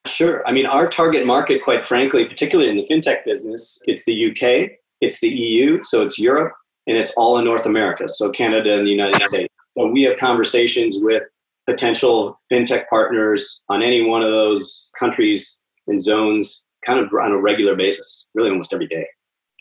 Sure. 0.08 0.42
I 0.48 0.52
mean, 0.52 0.66
our 0.66 0.88
target 0.88 1.28
market, 1.28 1.64
quite 1.64 1.86
frankly, 1.86 2.26
particularly 2.26 2.72
in 2.72 2.78
the 2.78 2.88
fintech 2.92 3.24
business, 3.24 3.80
it's 3.86 4.04
the 4.06 4.32
UK, 4.32 4.72
it's 5.02 5.22
the 5.22 5.30
EU, 5.30 5.80
so 5.84 6.02
it's 6.02 6.18
Europe, 6.18 6.54
and 6.88 6.98
it's 6.98 7.14
all 7.18 7.38
in 7.38 7.46
North 7.46 7.68
America, 7.68 8.10
so 8.10 8.32
Canada 8.32 8.80
and 8.80 8.88
the 8.88 8.92
United 8.92 9.22
States. 9.28 9.54
So 9.78 9.86
we 9.86 10.02
have 10.04 10.18
conversations 10.18 10.98
with 11.02 11.22
potential 11.70 12.40
fintech 12.52 12.88
partners 12.90 13.62
on 13.70 13.84
any 13.84 14.02
one 14.02 14.24
of 14.24 14.32
those 14.32 14.92
countries 15.00 15.62
and 15.86 16.02
zones 16.02 16.65
kind 16.86 17.00
of 17.00 17.10
on 17.14 17.32
a 17.32 17.38
regular 17.38 17.76
basis, 17.76 18.28
really 18.34 18.50
almost 18.50 18.74
every 18.74 18.88
day. 18.88 19.06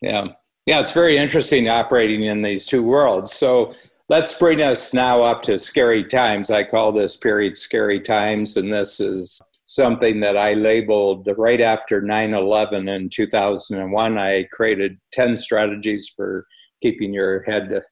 Yeah. 0.02 0.28
Yeah, 0.66 0.80
it's 0.80 0.92
very 0.92 1.16
interesting 1.18 1.68
operating 1.68 2.24
in 2.24 2.40
these 2.40 2.64
two 2.64 2.82
worlds. 2.82 3.32
So 3.32 3.72
let's 4.08 4.38
bring 4.38 4.62
us 4.62 4.94
now 4.94 5.22
up 5.22 5.42
to 5.42 5.58
scary 5.58 6.04
times. 6.04 6.50
I 6.50 6.64
call 6.64 6.90
this 6.90 7.16
period 7.16 7.56
scary 7.56 8.00
times, 8.00 8.56
and 8.56 8.72
this 8.72 8.98
is 8.98 9.42
something 9.66 10.20
that 10.20 10.36
I 10.36 10.54
labeled 10.54 11.28
right 11.36 11.60
after 11.60 12.00
9 12.00 12.34
11 12.34 12.88
in 12.88 13.08
2001. 13.10 14.18
I 14.18 14.44
created 14.52 14.98
10 15.12 15.36
strategies 15.36 16.12
for 16.14 16.46
keeping 16.82 17.12
your 17.12 17.42
head 17.42 17.82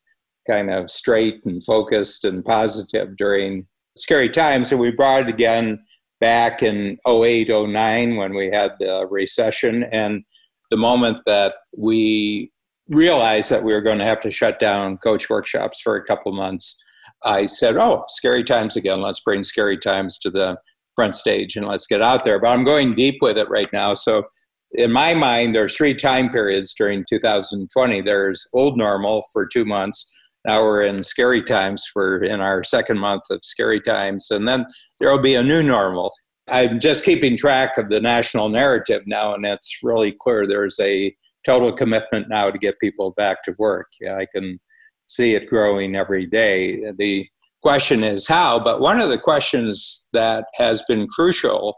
kind 0.46 0.70
of 0.70 0.90
straight 0.90 1.44
and 1.44 1.62
focused 1.62 2.24
and 2.24 2.44
positive 2.44 3.16
during 3.16 3.66
scary 3.96 4.28
times. 4.28 4.72
And 4.72 4.80
we 4.80 4.90
brought 4.90 5.22
it 5.22 5.28
again 5.28 5.78
back 6.22 6.62
in 6.62 6.96
08, 7.06 7.48
09 7.48 8.16
when 8.16 8.32
we 8.32 8.48
had 8.48 8.70
the 8.78 9.04
recession. 9.10 9.82
And 9.90 10.22
the 10.70 10.76
moment 10.76 11.18
that 11.26 11.52
we 11.76 12.52
realized 12.88 13.50
that 13.50 13.64
we 13.64 13.72
were 13.72 13.82
going 13.82 13.98
to 13.98 14.04
have 14.04 14.20
to 14.20 14.30
shut 14.30 14.60
down 14.60 14.98
coach 14.98 15.28
workshops 15.28 15.80
for 15.80 15.96
a 15.96 16.04
couple 16.04 16.30
months, 16.30 16.80
I 17.24 17.46
said, 17.46 17.76
Oh, 17.76 18.04
scary 18.06 18.44
times 18.44 18.76
again. 18.76 19.00
Let's 19.00 19.18
bring 19.18 19.42
scary 19.42 19.76
times 19.76 20.16
to 20.20 20.30
the 20.30 20.56
front 20.94 21.16
stage 21.16 21.56
and 21.56 21.66
let's 21.66 21.88
get 21.88 22.00
out 22.00 22.22
there. 22.22 22.38
But 22.38 22.50
I'm 22.50 22.64
going 22.64 22.94
deep 22.94 23.16
with 23.20 23.36
it 23.36 23.50
right 23.50 23.72
now. 23.72 23.94
So 23.94 24.22
in 24.74 24.92
my 24.92 25.14
mind, 25.14 25.56
there's 25.56 25.76
three 25.76 25.94
time 25.94 26.28
periods 26.28 26.72
during 26.72 27.04
2020. 27.08 28.00
There's 28.00 28.48
old 28.52 28.78
normal 28.78 29.24
for 29.32 29.44
two 29.44 29.64
months. 29.64 30.08
Now 30.44 30.62
we're 30.62 30.82
in 30.82 31.02
scary 31.02 31.42
times 31.42 31.84
for 31.92 32.22
in 32.22 32.40
our 32.40 32.62
second 32.64 32.98
month 32.98 33.24
of 33.30 33.40
scary 33.42 33.80
times, 33.80 34.30
and 34.30 34.46
then 34.46 34.66
there 34.98 35.10
will 35.10 35.20
be 35.20 35.34
a 35.34 35.42
new 35.42 35.62
normal. 35.62 36.12
I'm 36.48 36.80
just 36.80 37.04
keeping 37.04 37.36
track 37.36 37.78
of 37.78 37.88
the 37.88 38.00
national 38.00 38.48
narrative 38.48 39.02
now, 39.06 39.34
and 39.34 39.46
it's 39.46 39.78
really 39.82 40.14
clear 40.20 40.46
there's 40.46 40.78
a 40.80 41.14
total 41.46 41.72
commitment 41.72 42.28
now 42.28 42.50
to 42.50 42.58
get 42.58 42.80
people 42.80 43.12
back 43.16 43.42
to 43.44 43.54
work. 43.58 43.86
Yeah, 44.00 44.16
I 44.16 44.26
can 44.34 44.58
see 45.06 45.34
it 45.34 45.48
growing 45.48 45.94
every 45.94 46.26
day. 46.26 46.82
The 46.98 47.26
question 47.62 48.02
is 48.02 48.26
how, 48.26 48.58
but 48.58 48.80
one 48.80 49.00
of 49.00 49.08
the 49.08 49.18
questions 49.18 50.08
that 50.12 50.46
has 50.54 50.82
been 50.88 51.06
crucial 51.08 51.76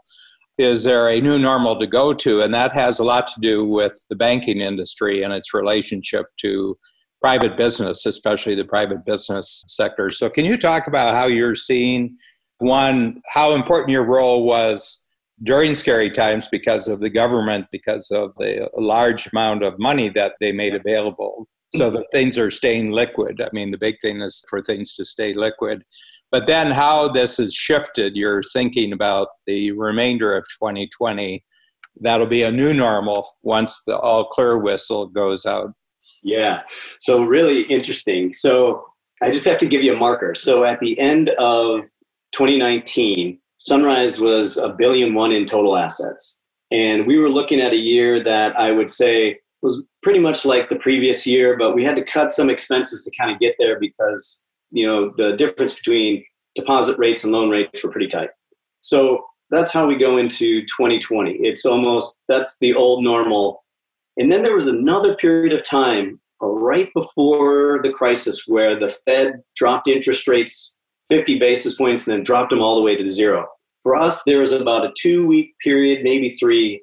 is 0.57 0.83
there 0.83 1.09
a 1.09 1.19
new 1.19 1.37
normal 1.37 1.77
to 1.79 1.87
go 1.87 2.13
to? 2.13 2.41
And 2.41 2.53
that 2.53 2.71
has 2.71 2.99
a 2.99 3.03
lot 3.03 3.27
to 3.27 3.41
do 3.41 3.65
with 3.65 3.93
the 4.09 4.15
banking 4.15 4.61
industry 4.61 5.21
and 5.21 5.33
its 5.33 5.53
relationship 5.53 6.27
to 6.37 6.77
private 7.25 7.57
business, 7.57 8.05
especially 8.05 8.53
the 8.53 8.63
private 8.63 9.03
business 9.03 9.63
sector. 9.67 10.11
So, 10.11 10.29
can 10.29 10.45
you 10.45 10.57
talk 10.57 10.85
about 10.85 11.15
how 11.15 11.25
you're 11.25 11.55
seeing 11.55 12.15
one, 12.59 13.19
how 13.33 13.55
important 13.55 13.89
your 13.89 14.05
role 14.05 14.45
was 14.45 15.07
during 15.41 15.73
scary 15.73 16.11
times 16.11 16.47
because 16.51 16.87
of 16.87 16.99
the 16.99 17.09
government, 17.09 17.65
because 17.71 18.11
of 18.11 18.33
the 18.37 18.69
large 18.77 19.27
amount 19.33 19.63
of 19.63 19.73
money 19.79 20.09
that 20.09 20.33
they 20.39 20.51
made 20.51 20.75
available? 20.75 21.47
So 21.73 21.89
that 21.89 22.05
things 22.11 22.37
are 22.37 22.51
staying 22.51 22.91
liquid. 22.91 23.41
I 23.41 23.49
mean, 23.53 23.71
the 23.71 23.79
big 23.79 23.95
thing 24.03 24.21
is 24.21 24.45
for 24.47 24.61
things 24.61 24.93
to 24.93 25.03
stay 25.03 25.33
liquid. 25.33 25.83
But 26.31 26.45
then 26.45 26.69
how 26.69 27.07
this 27.07 27.37
has 27.37 27.55
shifted 27.55 28.15
your 28.15 28.43
thinking 28.53 28.93
about 28.93 29.29
the 29.47 29.71
remainder 29.71 30.35
of 30.35 30.43
2020, 30.43 31.43
that'll 32.01 32.27
be 32.27 32.43
a 32.43 32.51
new 32.51 32.71
normal 32.71 33.27
once 33.41 33.81
the 33.87 33.97
all 33.97 34.25
clear 34.25 34.59
whistle 34.59 35.07
goes 35.07 35.47
out. 35.47 35.71
Yeah. 36.25 36.61
So 36.99 37.23
really 37.23 37.61
interesting. 37.61 38.33
So 38.33 38.83
I 39.21 39.31
just 39.31 39.45
have 39.45 39.59
to 39.59 39.67
give 39.67 39.83
you 39.83 39.93
a 39.93 39.97
marker. 39.97 40.33
So 40.35 40.65
at 40.65 40.79
the 40.79 40.99
end 40.99 41.29
of 41.39 41.85
2019, 42.33 43.39
Sunrise 43.57 44.19
was 44.19 44.57
a 44.57 44.69
billion 44.69 45.13
one 45.13 45.31
in 45.31 45.45
total 45.45 45.77
assets. 45.77 46.41
And 46.71 47.05
we 47.05 47.19
were 47.19 47.29
looking 47.29 47.61
at 47.61 47.73
a 47.73 47.77
year 47.77 48.23
that 48.23 48.57
I 48.57 48.71
would 48.71 48.89
say 48.89 49.39
was 49.61 49.87
pretty 50.03 50.19
much 50.19 50.45
like 50.45 50.67
the 50.69 50.75
previous 50.77 51.25
year, 51.25 51.57
but 51.57 51.75
we 51.75 51.85
had 51.85 51.95
to 51.95 52.03
cut 52.03 52.31
some 52.31 52.49
expenses 52.49 53.03
to 53.03 53.11
kind 53.17 53.31
of 53.31 53.39
get 53.39 53.55
there 53.59 53.79
because 53.79 54.45
you 54.71 54.85
know, 54.85 55.13
the 55.15 55.35
difference 55.37 55.75
between 55.75 56.23
deposit 56.55 56.97
rates 56.97 57.23
and 57.23 57.31
loan 57.31 57.49
rates 57.49 57.83
were 57.83 57.91
pretty 57.91 58.07
tight. 58.07 58.29
So 58.79 59.23
that's 59.51 59.71
how 59.71 59.87
we 59.87 59.97
go 59.97 60.17
into 60.17 60.61
2020. 60.63 61.33
It's 61.33 61.65
almost 61.65 62.21
that's 62.27 62.57
the 62.59 62.73
old 62.73 63.03
normal. 63.03 63.63
And 64.17 64.31
then 64.31 64.43
there 64.43 64.55
was 64.55 64.67
another 64.67 65.15
period 65.15 65.53
of 65.53 65.63
time 65.63 66.19
uh, 66.41 66.47
right 66.47 66.89
before 66.93 67.79
the 67.83 67.91
crisis 67.91 68.43
where 68.47 68.79
the 68.79 68.89
Fed 68.89 69.41
dropped 69.55 69.87
interest 69.87 70.27
rates 70.27 70.79
50 71.09 71.39
basis 71.39 71.75
points 71.75 72.07
and 72.07 72.15
then 72.17 72.23
dropped 72.23 72.49
them 72.49 72.61
all 72.61 72.75
the 72.75 72.81
way 72.81 72.95
to 72.95 73.07
zero. 73.07 73.47
For 73.83 73.95
us, 73.95 74.23
there 74.23 74.39
was 74.39 74.51
about 74.51 74.85
a 74.85 74.93
two 74.99 75.27
week 75.27 75.53
period, 75.63 76.03
maybe 76.03 76.29
three, 76.29 76.81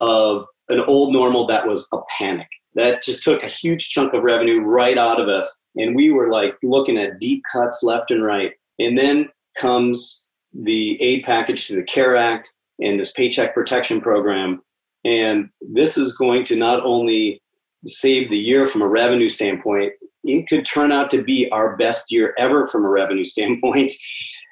of 0.00 0.46
an 0.68 0.80
old 0.80 1.12
normal 1.12 1.46
that 1.46 1.66
was 1.66 1.86
a 1.92 1.98
panic. 2.18 2.48
That 2.74 3.02
just 3.02 3.22
took 3.22 3.42
a 3.42 3.48
huge 3.48 3.90
chunk 3.90 4.14
of 4.14 4.22
revenue 4.22 4.60
right 4.60 4.96
out 4.96 5.20
of 5.20 5.28
us 5.28 5.62
and 5.76 5.94
we 5.94 6.10
were 6.10 6.30
like 6.30 6.54
looking 6.62 6.98
at 6.98 7.18
deep 7.18 7.42
cuts 7.50 7.82
left 7.82 8.10
and 8.10 8.24
right. 8.24 8.52
And 8.78 8.98
then 8.98 9.28
comes 9.58 10.30
the 10.52 11.00
aid 11.00 11.24
package 11.24 11.66
to 11.68 11.76
the 11.76 11.82
CARE 11.82 12.16
Act 12.16 12.54
and 12.80 12.98
this 12.98 13.12
Paycheck 13.12 13.54
Protection 13.54 14.00
Program. 14.00 14.60
And 15.04 15.48
this 15.60 15.96
is 15.96 16.16
going 16.16 16.44
to 16.44 16.56
not 16.56 16.84
only 16.84 17.42
save 17.86 18.30
the 18.30 18.38
year 18.38 18.68
from 18.68 18.82
a 18.82 18.88
revenue 18.88 19.28
standpoint, 19.28 19.92
it 20.24 20.48
could 20.48 20.64
turn 20.64 20.92
out 20.92 21.10
to 21.10 21.22
be 21.22 21.48
our 21.50 21.76
best 21.76 22.12
year 22.12 22.34
ever 22.38 22.66
from 22.66 22.84
a 22.84 22.88
revenue 22.88 23.24
standpoint. 23.34 23.92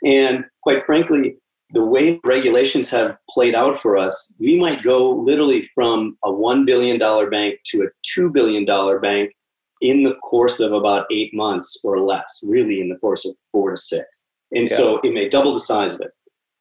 And 0.05 0.45
quite 0.63 0.85
frankly, 0.87 1.37
the 1.73 1.85
way 1.85 2.19
regulations 2.25 2.91
have 2.91 3.17
played 3.29 3.55
out 3.55 3.81
for 3.81 3.97
us, 3.97 4.35
we 4.41 4.59
might 4.59 4.83
go 4.83 5.11
literally 5.11 5.69
from 5.75 6.17
a 6.25 6.31
$1 6.31 6.67
billion 6.67 6.99
bank 7.31 7.61
to 7.67 7.83
a 7.83 8.21
$2 8.21 8.33
billion 8.33 8.65
bank 9.01 9.33
in 9.81 10.03
the 10.03 10.15
course 10.17 10.61
of 10.61 10.73
about 10.73 11.07
eight 11.11 11.33
months 11.33 11.81
or 11.85 12.01
less, 12.01 12.41
really 12.47 12.81
in 12.81 12.89
the 12.89 12.97
course 12.97 13.25
of 13.25 13.35
four 13.53 13.71
to 13.71 13.77
six. 13.77 14.25
And 14.53 14.69
yeah. 14.69 14.77
so 14.77 14.99
it 15.03 15.15
may 15.15 15.29
double 15.29 15.53
the 15.53 15.61
size 15.61 15.95
of 15.95 16.01
it. 16.01 16.11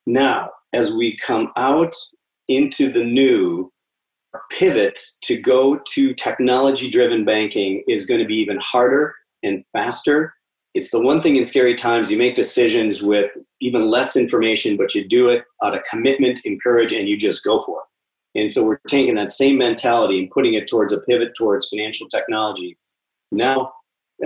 Now, 0.05 0.51
as 0.73 0.93
we 0.93 1.17
come 1.25 1.51
out 1.57 1.93
into 2.47 2.91
the 2.91 3.03
new, 3.03 3.71
pivot 4.51 4.99
to 5.21 5.39
go 5.39 5.79
to 5.87 6.13
technology 6.13 6.89
driven 6.89 7.25
banking 7.25 7.83
is 7.87 8.05
going 8.05 8.19
to 8.19 8.25
be 8.25 8.35
even 8.35 8.59
harder 8.61 9.15
and 9.43 9.63
faster. 9.73 10.33
It's 10.75 10.91
the 10.91 11.01
one 11.01 11.19
thing 11.19 11.35
in 11.37 11.45
scary 11.45 11.73
times 11.73 12.11
you 12.11 12.17
make 12.17 12.35
decisions 12.35 13.01
with 13.01 13.31
even 13.59 13.89
less 13.89 14.15
information, 14.15 14.77
but 14.77 14.93
you 14.93 15.07
do 15.07 15.29
it 15.29 15.43
out 15.63 15.75
of 15.75 15.81
commitment, 15.89 16.41
encourage, 16.45 16.93
and 16.93 17.07
you 17.09 17.17
just 17.17 17.43
go 17.43 17.61
for 17.61 17.79
it. 17.79 18.39
And 18.39 18.51
so 18.51 18.63
we're 18.63 18.79
taking 18.87 19.15
that 19.15 19.31
same 19.31 19.57
mentality 19.57 20.19
and 20.19 20.29
putting 20.29 20.53
it 20.53 20.67
towards 20.67 20.93
a 20.93 20.99
pivot 21.01 21.31
towards 21.35 21.69
financial 21.69 22.07
technology 22.07 22.77
now, 23.31 23.73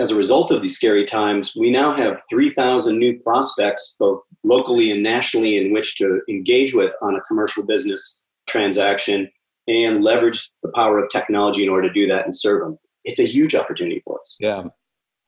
as 0.00 0.10
a 0.10 0.16
result 0.16 0.50
of 0.50 0.60
these 0.60 0.76
scary 0.76 1.04
times, 1.04 1.54
we 1.56 1.70
now 1.70 1.96
have 1.96 2.20
3,000 2.28 2.98
new 2.98 3.18
prospects, 3.20 3.96
both 3.98 4.22
locally 4.42 4.90
and 4.90 5.02
nationally, 5.02 5.58
in 5.58 5.72
which 5.72 5.96
to 5.98 6.20
engage 6.28 6.74
with 6.74 6.92
on 7.02 7.16
a 7.16 7.20
commercial 7.22 7.64
business 7.64 8.22
transaction 8.48 9.30
and 9.66 10.02
leverage 10.02 10.50
the 10.62 10.70
power 10.74 10.98
of 10.98 11.10
technology 11.10 11.62
in 11.62 11.68
order 11.68 11.88
to 11.88 11.94
do 11.94 12.06
that 12.08 12.24
and 12.24 12.34
serve 12.34 12.62
them. 12.62 12.78
It's 13.04 13.18
a 13.18 13.26
huge 13.26 13.54
opportunity 13.54 14.02
for 14.04 14.20
us. 14.20 14.36
Yeah. 14.40 14.64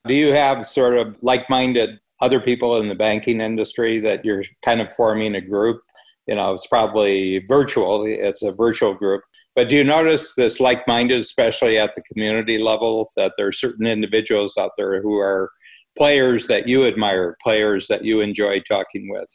Do 0.06 0.14
you 0.14 0.32
have 0.32 0.66
sort 0.66 0.96
of 0.96 1.16
like 1.22 1.50
minded 1.50 1.98
other 2.20 2.40
people 2.40 2.78
in 2.78 2.88
the 2.88 2.94
banking 2.94 3.40
industry 3.40 4.00
that 4.00 4.24
you're 4.24 4.44
kind 4.64 4.80
of 4.80 4.92
forming 4.92 5.34
a 5.34 5.40
group? 5.40 5.82
You 6.26 6.34
know, 6.34 6.52
it's 6.52 6.66
probably 6.66 7.44
virtual, 7.48 8.04
it's 8.06 8.42
a 8.42 8.52
virtual 8.52 8.94
group 8.94 9.22
but 9.56 9.70
do 9.70 9.76
you 9.76 9.84
notice 9.84 10.34
this 10.34 10.60
like 10.60 10.86
minded, 10.86 11.18
especially 11.18 11.78
at 11.78 11.94
the 11.94 12.02
community 12.02 12.58
level, 12.58 13.08
that 13.16 13.32
there 13.38 13.46
are 13.46 13.52
certain 13.52 13.86
individuals 13.86 14.58
out 14.58 14.72
there 14.76 15.00
who 15.00 15.16
are 15.16 15.50
players 15.96 16.46
that 16.48 16.68
you 16.68 16.84
admire, 16.84 17.36
players 17.42 17.88
that 17.88 18.04
you 18.04 18.20
enjoy 18.20 18.60
talking 18.60 19.08
with? 19.10 19.26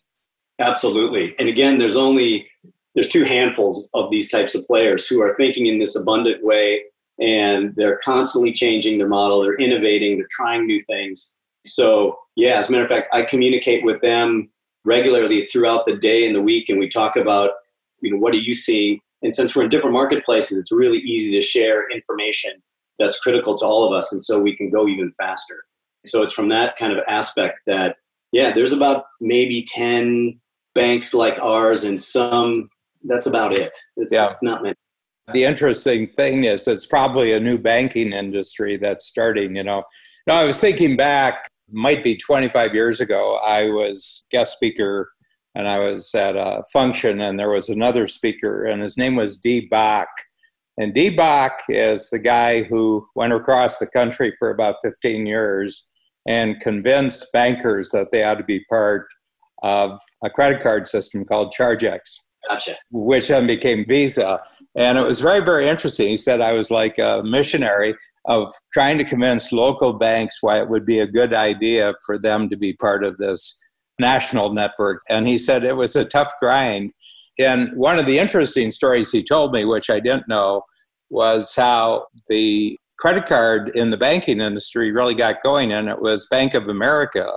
Absolutely. 0.59 1.33
And 1.39 1.49
again, 1.49 1.79
there's 1.79 1.95
only 1.95 2.47
there's 2.95 3.09
two 3.09 3.23
handfuls 3.23 3.89
of 3.93 4.11
these 4.11 4.29
types 4.29 4.55
of 4.55 4.65
players 4.65 5.07
who 5.07 5.21
are 5.21 5.35
thinking 5.35 5.67
in 5.67 5.79
this 5.79 5.95
abundant 5.95 6.43
way 6.43 6.83
and 7.19 7.73
they're 7.75 7.99
constantly 8.03 8.51
changing 8.51 8.97
their 8.97 9.07
model, 9.07 9.41
they're 9.41 9.59
innovating, 9.59 10.17
they're 10.17 10.27
trying 10.31 10.65
new 10.65 10.83
things. 10.85 11.37
So, 11.65 12.17
yeah, 12.35 12.57
as 12.57 12.69
a 12.69 12.71
matter 12.71 12.83
of 12.83 12.89
fact, 12.89 13.13
I 13.13 13.23
communicate 13.23 13.85
with 13.85 14.01
them 14.01 14.49
regularly 14.83 15.47
throughout 15.51 15.85
the 15.85 15.95
day 15.97 16.25
and 16.25 16.35
the 16.35 16.41
week 16.41 16.69
and 16.69 16.79
we 16.79 16.89
talk 16.89 17.15
about, 17.15 17.51
you 18.01 18.11
know, 18.11 18.17
what 18.17 18.33
are 18.33 18.39
you 18.39 18.53
seeing? 18.53 18.99
And 19.21 19.33
since 19.33 19.55
we're 19.55 19.63
in 19.63 19.69
different 19.69 19.93
marketplaces, 19.93 20.57
it's 20.57 20.71
really 20.71 20.97
easy 20.97 21.31
to 21.39 21.45
share 21.45 21.89
information 21.91 22.53
that's 22.97 23.19
critical 23.19 23.55
to 23.57 23.65
all 23.65 23.85
of 23.85 23.93
us. 23.93 24.11
And 24.11 24.23
so 24.23 24.39
we 24.39 24.55
can 24.55 24.69
go 24.69 24.87
even 24.87 25.11
faster. 25.11 25.65
So 26.05 26.23
it's 26.23 26.33
from 26.33 26.49
that 26.49 26.77
kind 26.77 26.91
of 26.91 26.99
aspect 27.07 27.59
that, 27.67 27.97
yeah, 28.31 28.53
there's 28.53 28.73
about 28.73 29.05
maybe 29.19 29.63
10 29.67 30.39
banks 30.73 31.13
like 31.13 31.37
ours 31.39 31.83
and 31.83 31.99
some, 31.99 32.69
that's 33.03 33.25
about 33.25 33.57
it. 33.57 33.75
It's 33.97 34.13
yeah. 34.13 34.33
not 34.41 34.63
many. 34.63 34.75
The 35.33 35.43
interesting 35.43 36.07
thing 36.15 36.43
is 36.43 36.67
it's 36.67 36.87
probably 36.87 37.33
a 37.33 37.39
new 37.39 37.57
banking 37.57 38.11
industry 38.11 38.77
that's 38.77 39.05
starting, 39.05 39.55
you 39.55 39.63
know. 39.63 39.83
Now, 40.27 40.39
I 40.39 40.43
was 40.43 40.59
thinking 40.59 40.97
back, 40.97 41.47
might 41.71 42.03
be 42.03 42.17
25 42.17 42.73
years 42.73 42.99
ago, 43.01 43.39
I 43.43 43.65
was 43.65 44.23
guest 44.29 44.55
speaker 44.55 45.09
and 45.55 45.67
I 45.67 45.79
was 45.79 46.13
at 46.15 46.35
a 46.35 46.63
function, 46.71 47.21
and 47.21 47.37
there 47.37 47.49
was 47.49 47.69
another 47.69 48.07
speaker, 48.07 48.65
and 48.65 48.81
his 48.81 48.97
name 48.97 49.15
was 49.15 49.37
Dee 49.37 49.67
Hock. 49.71 50.07
And 50.77 50.93
Dee 50.93 51.13
Hock 51.15 51.59
is 51.67 52.09
the 52.09 52.19
guy 52.19 52.63
who 52.63 53.05
went 53.15 53.33
across 53.33 53.77
the 53.77 53.87
country 53.87 54.33
for 54.39 54.49
about 54.49 54.77
15 54.81 55.25
years 55.25 55.87
and 56.27 56.59
convinced 56.61 57.27
bankers 57.33 57.89
that 57.91 58.07
they 58.11 58.23
ought 58.23 58.35
to 58.35 58.43
be 58.43 58.63
part 58.69 59.07
of 59.63 59.99
a 60.23 60.29
credit 60.29 60.61
card 60.61 60.87
system 60.87 61.25
called 61.25 61.53
ChargeX, 61.57 61.99
gotcha. 62.47 62.77
which 62.91 63.27
then 63.27 63.47
became 63.47 63.85
Visa. 63.87 64.39
And 64.75 64.97
it 64.97 65.05
was 65.05 65.19
very, 65.19 65.41
very 65.41 65.67
interesting. 65.67 66.09
He 66.09 66.17
said 66.17 66.41
I 66.41 66.53
was 66.53 66.71
like 66.71 66.97
a 66.97 67.21
missionary 67.23 67.95
of 68.25 68.53
trying 68.71 68.97
to 68.99 69.05
convince 69.05 69.51
local 69.51 69.93
banks 69.93 70.37
why 70.41 70.59
it 70.59 70.69
would 70.69 70.85
be 70.85 70.99
a 70.99 71.07
good 71.07 71.33
idea 71.33 71.93
for 72.05 72.17
them 72.17 72.49
to 72.49 72.55
be 72.55 72.73
part 72.73 73.03
of 73.03 73.17
this 73.17 73.61
national 73.99 74.53
network. 74.53 75.01
And 75.09 75.27
he 75.27 75.37
said 75.37 75.63
it 75.63 75.75
was 75.75 75.95
a 75.95 76.05
tough 76.05 76.31
grind. 76.39 76.93
And 77.39 77.75
one 77.75 77.99
of 77.99 78.05
the 78.05 78.19
interesting 78.19 78.71
stories 78.71 79.11
he 79.11 79.23
told 79.23 79.53
me, 79.53 79.65
which 79.65 79.89
I 79.89 79.99
didn't 79.99 80.27
know, 80.27 80.63
was 81.09 81.55
how 81.55 82.05
the 82.29 82.77
credit 82.97 83.25
card 83.25 83.71
in 83.75 83.89
the 83.89 83.97
banking 83.97 84.39
industry 84.39 84.91
really 84.91 85.15
got 85.15 85.43
going. 85.43 85.71
And 85.71 85.89
it 85.89 85.99
was 85.99 86.27
Bank 86.27 86.53
of 86.53 86.67
America 86.67 87.27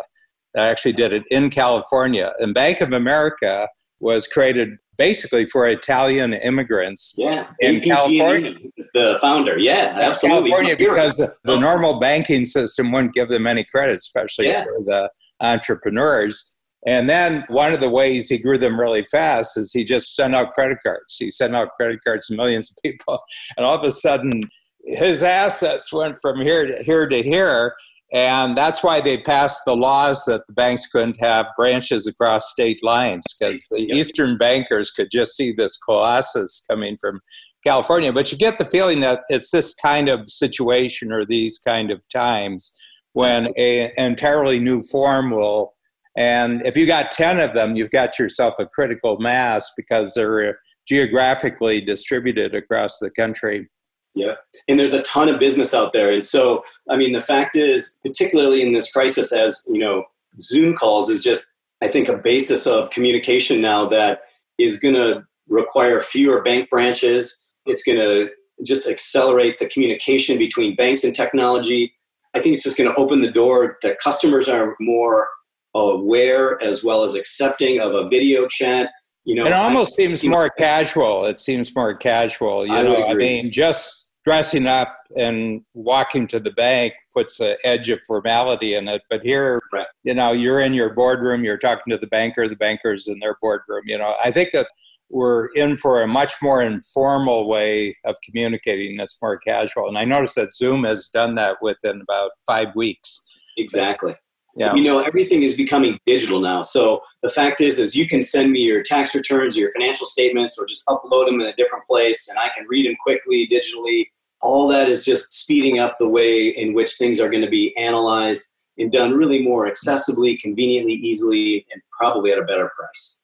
that 0.54 0.66
actually 0.66 0.92
did 0.92 1.12
it 1.12 1.24
in 1.30 1.50
California. 1.50 2.32
And 2.38 2.54
Bank 2.54 2.80
of 2.80 2.92
America 2.92 3.66
was 4.00 4.26
created 4.26 4.70
basically 4.96 5.44
for 5.44 5.66
Italian 5.66 6.34
immigrants. 6.34 7.14
Yeah, 7.16 7.50
in 7.60 7.80
California. 7.80 8.54
Is 8.76 8.90
the 8.94 9.18
founder. 9.20 9.58
Yeah, 9.58 9.96
absolutely. 10.00 10.50
California, 10.50 10.76
because 10.76 11.16
the, 11.16 11.34
the, 11.44 11.58
normal 11.58 11.98
banking 11.98 12.44
system 12.44 12.92
wouldn't 12.92 13.14
give 13.14 13.28
them 13.28 13.46
any 13.46 13.64
credit, 13.64 13.96
especially 13.96 14.48
yeah. 14.48 14.64
for 14.64 14.82
the 14.84 15.10
entrepreneurs. 15.40 16.54
And 16.86 17.08
then 17.08 17.44
one 17.48 17.72
of 17.72 17.80
the 17.80 17.88
ways 17.88 18.28
he 18.28 18.38
grew 18.38 18.58
them 18.58 18.78
really 18.78 19.04
fast 19.04 19.56
is 19.56 19.72
he 19.72 19.84
just 19.84 20.14
sent 20.14 20.34
out 20.34 20.52
credit 20.52 20.78
cards. 20.82 21.16
He 21.18 21.30
sent 21.30 21.56
out 21.56 21.70
credit 21.76 22.00
cards 22.04 22.26
to 22.26 22.36
millions 22.36 22.70
of 22.70 22.76
people, 22.82 23.20
and 23.56 23.64
all 23.64 23.76
of 23.76 23.84
a 23.84 23.92
sudden, 23.92 24.42
his 24.86 25.22
assets 25.22 25.92
went 25.92 26.16
from 26.20 26.40
here 26.40 26.66
to 26.66 26.84
here 26.84 27.08
to 27.08 27.22
here 27.22 27.74
and 28.12 28.56
that's 28.56 28.82
why 28.82 29.00
they 29.00 29.18
passed 29.18 29.62
the 29.64 29.74
laws 29.74 30.24
that 30.26 30.46
the 30.46 30.52
banks 30.52 30.86
couldn't 30.86 31.18
have 31.20 31.46
branches 31.56 32.06
across 32.06 32.50
state 32.50 32.82
lines 32.84 33.24
because 33.38 33.66
the 33.70 33.88
Eastern 33.92 34.38
bankers 34.38 34.90
could 34.90 35.08
just 35.10 35.36
see 35.36 35.52
this 35.52 35.78
colossus 35.78 36.64
coming 36.70 36.96
from 37.00 37.20
California. 37.64 38.12
But 38.12 38.30
you 38.30 38.38
get 38.38 38.58
the 38.58 38.64
feeling 38.64 39.00
that 39.00 39.22
it's 39.28 39.50
this 39.50 39.74
kind 39.74 40.08
of 40.08 40.28
situation 40.28 41.12
or 41.12 41.24
these 41.24 41.58
kind 41.58 41.90
of 41.90 42.06
times 42.08 42.72
when 43.14 43.48
a, 43.56 43.92
an 43.96 44.10
entirely 44.10 44.60
new 44.60 44.82
form 44.82 45.30
will. 45.30 45.74
And 46.16 46.64
if 46.64 46.76
you 46.76 46.86
got 46.86 47.10
10 47.10 47.40
of 47.40 47.54
them, 47.54 47.74
you've 47.74 47.90
got 47.90 48.18
yourself 48.18 48.54
a 48.60 48.66
critical 48.66 49.18
mass 49.18 49.72
because 49.76 50.14
they're 50.14 50.58
geographically 50.86 51.80
distributed 51.80 52.54
across 52.54 52.98
the 52.98 53.10
country. 53.10 53.68
Yeah. 54.14 54.34
And 54.68 54.78
there's 54.78 54.92
a 54.92 55.02
ton 55.02 55.28
of 55.28 55.40
business 55.40 55.74
out 55.74 55.92
there. 55.92 56.12
And 56.12 56.22
so, 56.22 56.62
I 56.88 56.96
mean, 56.96 57.12
the 57.12 57.20
fact 57.20 57.56
is, 57.56 57.96
particularly 58.04 58.62
in 58.62 58.72
this 58.72 58.92
crisis, 58.92 59.32
as 59.32 59.64
you 59.68 59.78
know, 59.78 60.04
Zoom 60.40 60.76
calls 60.76 61.10
is 61.10 61.22
just, 61.22 61.46
I 61.82 61.88
think, 61.88 62.08
a 62.08 62.16
basis 62.16 62.66
of 62.66 62.90
communication 62.90 63.60
now 63.60 63.88
that 63.88 64.20
is 64.58 64.78
going 64.78 64.94
to 64.94 65.24
require 65.48 66.00
fewer 66.00 66.42
bank 66.42 66.70
branches. 66.70 67.36
It's 67.66 67.82
going 67.82 67.98
to 67.98 68.28
just 68.64 68.88
accelerate 68.88 69.58
the 69.58 69.68
communication 69.68 70.38
between 70.38 70.76
banks 70.76 71.02
and 71.02 71.14
technology. 71.14 71.92
I 72.34 72.40
think 72.40 72.54
it's 72.54 72.64
just 72.64 72.76
going 72.76 72.92
to 72.92 72.98
open 72.98 73.20
the 73.20 73.30
door 73.30 73.78
that 73.82 73.98
customers 73.98 74.48
are 74.48 74.76
more 74.80 75.26
aware 75.74 76.62
as 76.62 76.84
well 76.84 77.02
as 77.02 77.14
accepting 77.16 77.80
of 77.80 77.94
a 77.94 78.08
video 78.08 78.46
chat 78.46 78.90
you 79.24 79.34
know, 79.34 79.44
it 79.44 79.52
almost 79.52 79.92
I, 79.92 80.04
seems 80.04 80.24
more 80.24 80.50
casual. 80.50 81.24
It 81.24 81.38
seems 81.38 81.74
more 81.74 81.94
casual. 81.94 82.66
You 82.66 82.74
I 82.74 82.82
know, 82.82 83.06
I 83.06 83.14
mean, 83.14 83.50
just 83.50 84.12
dressing 84.24 84.66
up 84.66 84.96
and 85.16 85.62
walking 85.74 86.26
to 86.26 86.40
the 86.40 86.50
bank 86.52 86.94
puts 87.12 87.40
an 87.40 87.56
edge 87.62 87.90
of 87.90 88.00
formality 88.02 88.74
in 88.74 88.88
it. 88.88 89.02
But 89.10 89.22
here, 89.22 89.60
right. 89.72 89.86
you 90.02 90.14
know, 90.14 90.32
you're 90.32 90.60
in 90.60 90.74
your 90.74 90.94
boardroom, 90.94 91.44
you're 91.44 91.58
talking 91.58 91.90
to 91.90 91.98
the 91.98 92.06
banker, 92.06 92.48
the 92.48 92.56
banker's 92.56 93.06
in 93.06 93.18
their 93.20 93.36
boardroom. 93.40 93.82
You 93.86 93.98
know, 93.98 94.14
I 94.22 94.30
think 94.30 94.50
that 94.52 94.66
we're 95.10 95.46
in 95.54 95.76
for 95.76 96.02
a 96.02 96.08
much 96.08 96.34
more 96.42 96.62
informal 96.62 97.48
way 97.48 97.96
of 98.04 98.16
communicating 98.24 98.96
that's 98.96 99.18
more 99.22 99.38
casual. 99.38 99.88
And 99.88 99.98
I 99.98 100.04
noticed 100.04 100.34
that 100.36 100.54
Zoom 100.54 100.84
has 100.84 101.08
done 101.08 101.34
that 101.36 101.58
within 101.60 102.00
about 102.00 102.32
five 102.46 102.68
weeks. 102.74 103.24
Exactly. 103.56 104.16
Yeah. 104.56 104.74
You 104.74 104.84
know, 104.84 105.00
everything 105.00 105.42
is 105.42 105.56
becoming 105.56 105.98
digital 106.06 106.40
now. 106.40 106.62
So 106.62 107.00
the 107.22 107.28
fact 107.28 107.60
is, 107.60 107.80
is 107.80 107.96
you 107.96 108.06
can 108.06 108.22
send 108.22 108.52
me 108.52 108.60
your 108.60 108.82
tax 108.82 109.14
returns, 109.14 109.56
or 109.56 109.60
your 109.60 109.72
financial 109.72 110.06
statements, 110.06 110.56
or 110.58 110.66
just 110.66 110.86
upload 110.86 111.26
them 111.26 111.40
in 111.40 111.46
a 111.46 111.56
different 111.56 111.84
place, 111.86 112.28
and 112.28 112.38
I 112.38 112.50
can 112.56 112.66
read 112.68 112.86
them 112.86 112.96
quickly 113.02 113.48
digitally. 113.50 114.06
All 114.40 114.68
that 114.68 114.88
is 114.88 115.04
just 115.04 115.32
speeding 115.32 115.78
up 115.80 115.96
the 115.98 116.08
way 116.08 116.48
in 116.48 116.72
which 116.72 116.94
things 116.94 117.18
are 117.18 117.28
going 117.28 117.42
to 117.42 117.50
be 117.50 117.76
analyzed 117.76 118.46
and 118.78 118.92
done 118.92 119.12
really 119.12 119.42
more 119.42 119.68
accessibly, 119.68 120.38
conveniently, 120.38 120.94
easily, 120.94 121.66
and 121.72 121.82
probably 121.98 122.30
at 122.30 122.38
a 122.38 122.42
better 122.42 122.70
price. 122.78 123.20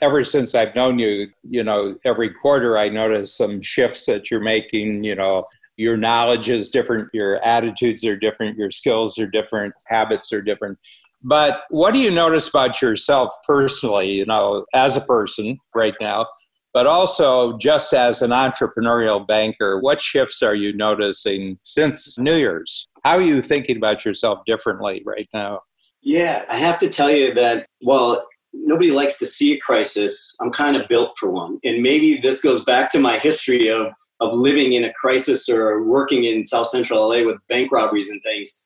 Ever 0.00 0.24
since 0.24 0.54
I've 0.54 0.74
known 0.74 0.98
you, 0.98 1.28
you 1.44 1.62
know, 1.62 1.96
every 2.04 2.30
quarter 2.30 2.76
I 2.76 2.88
notice 2.88 3.36
some 3.36 3.62
shifts 3.62 4.06
that 4.06 4.30
you're 4.30 4.40
making, 4.40 5.04
you 5.04 5.14
know, 5.14 5.46
your 5.82 5.96
knowledge 5.96 6.48
is 6.48 6.70
different, 6.70 7.08
your 7.12 7.42
attitudes 7.44 8.04
are 8.04 8.16
different, 8.16 8.56
your 8.56 8.70
skills 8.70 9.18
are 9.18 9.26
different, 9.26 9.74
habits 9.88 10.32
are 10.32 10.40
different. 10.40 10.78
But 11.22 11.62
what 11.70 11.92
do 11.92 12.00
you 12.00 12.10
notice 12.10 12.48
about 12.48 12.80
yourself 12.80 13.34
personally, 13.46 14.12
you 14.12 14.26
know, 14.26 14.64
as 14.74 14.96
a 14.96 15.00
person 15.00 15.58
right 15.74 15.94
now, 16.00 16.26
but 16.72 16.86
also 16.86 17.58
just 17.58 17.92
as 17.92 18.22
an 18.22 18.30
entrepreneurial 18.30 19.26
banker? 19.26 19.80
What 19.80 20.00
shifts 20.00 20.42
are 20.42 20.54
you 20.54 20.72
noticing 20.72 21.58
since 21.62 22.18
New 22.18 22.36
Year's? 22.36 22.88
How 23.04 23.16
are 23.16 23.22
you 23.22 23.42
thinking 23.42 23.76
about 23.76 24.04
yourself 24.04 24.40
differently 24.46 25.02
right 25.04 25.28
now? 25.34 25.60
Yeah, 26.02 26.44
I 26.48 26.58
have 26.58 26.78
to 26.78 26.88
tell 26.88 27.10
you 27.10 27.34
that, 27.34 27.66
well, 27.82 28.26
nobody 28.52 28.90
likes 28.90 29.18
to 29.18 29.26
see 29.26 29.52
a 29.52 29.58
crisis. 29.58 30.34
I'm 30.40 30.50
kind 30.50 30.76
of 30.76 30.88
built 30.88 31.12
for 31.18 31.30
one. 31.30 31.58
And 31.64 31.82
maybe 31.82 32.20
this 32.20 32.42
goes 32.42 32.64
back 32.64 32.90
to 32.90 33.00
my 33.00 33.18
history 33.18 33.68
of 33.68 33.92
of 34.22 34.36
living 34.36 34.74
in 34.74 34.84
a 34.84 34.92
crisis 34.92 35.48
or 35.48 35.82
working 35.82 36.24
in 36.24 36.44
South 36.44 36.68
Central 36.68 37.08
LA 37.08 37.24
with 37.24 37.36
bank 37.48 37.72
robberies 37.72 38.08
and 38.08 38.22
things, 38.22 38.62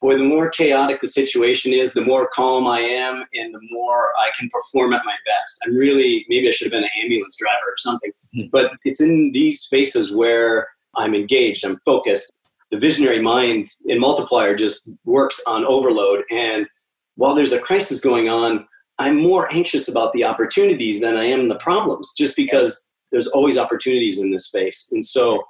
boy, 0.00 0.16
the 0.16 0.24
more 0.24 0.48
chaotic 0.48 1.00
the 1.00 1.06
situation 1.06 1.72
is, 1.72 1.92
the 1.92 2.04
more 2.04 2.28
calm 2.34 2.66
I 2.66 2.80
am, 2.80 3.24
and 3.34 3.54
the 3.54 3.60
more 3.70 4.08
I 4.18 4.30
can 4.38 4.48
perform 4.48 4.94
at 4.94 5.02
my 5.04 5.14
best. 5.26 5.60
I'm 5.64 5.74
really, 5.76 6.24
maybe 6.28 6.48
I 6.48 6.50
should 6.50 6.66
have 6.66 6.72
been 6.72 6.84
an 6.84 7.02
ambulance 7.02 7.36
driver 7.36 7.66
or 7.68 7.76
something, 7.78 8.10
mm-hmm. 8.34 8.48
but 8.50 8.72
it's 8.84 9.00
in 9.00 9.32
these 9.32 9.60
spaces 9.60 10.10
where 10.10 10.68
I'm 10.96 11.14
engaged, 11.14 11.64
I'm 11.64 11.80
focused. 11.84 12.32
The 12.70 12.78
visionary 12.78 13.20
mind 13.20 13.68
in 13.86 14.00
multiplier 14.00 14.56
just 14.56 14.90
works 15.04 15.40
on 15.46 15.64
overload. 15.64 16.24
And 16.30 16.66
while 17.16 17.34
there's 17.34 17.52
a 17.52 17.60
crisis 17.60 18.00
going 18.00 18.28
on, 18.28 18.66
I'm 18.98 19.20
more 19.20 19.52
anxious 19.52 19.88
about 19.88 20.12
the 20.12 20.24
opportunities 20.24 21.00
than 21.00 21.16
I 21.16 21.24
am 21.24 21.48
the 21.48 21.56
problems, 21.56 22.12
just 22.16 22.36
because 22.36 22.84
there's 23.14 23.28
always 23.28 23.56
opportunities 23.56 24.20
in 24.20 24.32
this 24.32 24.48
space. 24.48 24.88
And 24.90 25.04
so 25.04 25.44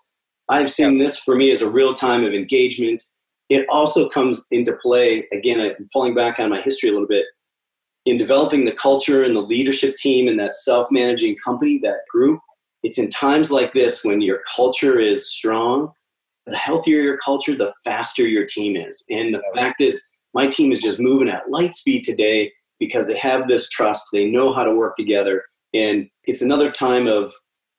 I've 0.50 0.70
seen 0.70 0.98
this 0.98 1.18
for 1.18 1.35
me 1.35 1.50
as 1.50 1.62
a 1.62 1.70
real 1.70 1.94
time 1.94 2.22
of 2.22 2.35
engagement. 2.35 3.03
It 3.48 3.66
also 3.70 4.07
comes 4.07 4.46
into 4.50 4.77
play, 4.83 5.27
again, 5.33 5.61
I'm 5.61 5.88
falling 5.90 6.14
back 6.14 6.38
on 6.38 6.50
my 6.50 6.61
history 6.61 6.90
a 6.90 6.92
little 6.92 7.09
bit, 7.09 7.24
in 8.05 8.18
developing 8.18 8.66
the 8.66 8.72
culture 8.72 9.24
and 9.24 9.35
the 9.35 9.40
leadership 9.40 9.96
team 9.96 10.29
and 10.29 10.38
that 10.38 10.53
self 10.53 10.88
managing 10.90 11.37
company, 11.42 11.79
that 11.79 12.00
group. 12.12 12.38
It's 12.83 12.98
in 12.98 13.09
times 13.09 13.50
like 13.50 13.72
this 13.72 14.05
when 14.05 14.20
your 14.20 14.40
culture 14.55 15.00
is 15.00 15.31
strong, 15.31 15.90
the 16.44 16.55
healthier 16.55 17.00
your 17.00 17.16
culture, 17.16 17.57
the 17.57 17.72
faster 17.83 18.29
your 18.29 18.44
team 18.44 18.77
is. 18.77 19.03
And 19.09 19.33
the 19.33 19.42
fact 19.55 19.81
is, 19.81 20.05
my 20.35 20.48
team 20.48 20.70
is 20.70 20.83
just 20.83 21.00
moving 21.00 21.31
at 21.31 21.48
light 21.48 21.74
speed 21.74 22.05
today 22.05 22.53
because 22.79 23.07
they 23.07 23.16
have 23.16 23.48
this 23.48 23.70
trust, 23.70 24.09
they 24.12 24.31
know 24.31 24.53
how 24.53 24.64
to 24.64 24.74
work 24.74 24.96
together. 24.96 25.44
And 25.72 26.11
it's 26.24 26.42
another 26.42 26.70
time 26.70 27.07
of 27.07 27.33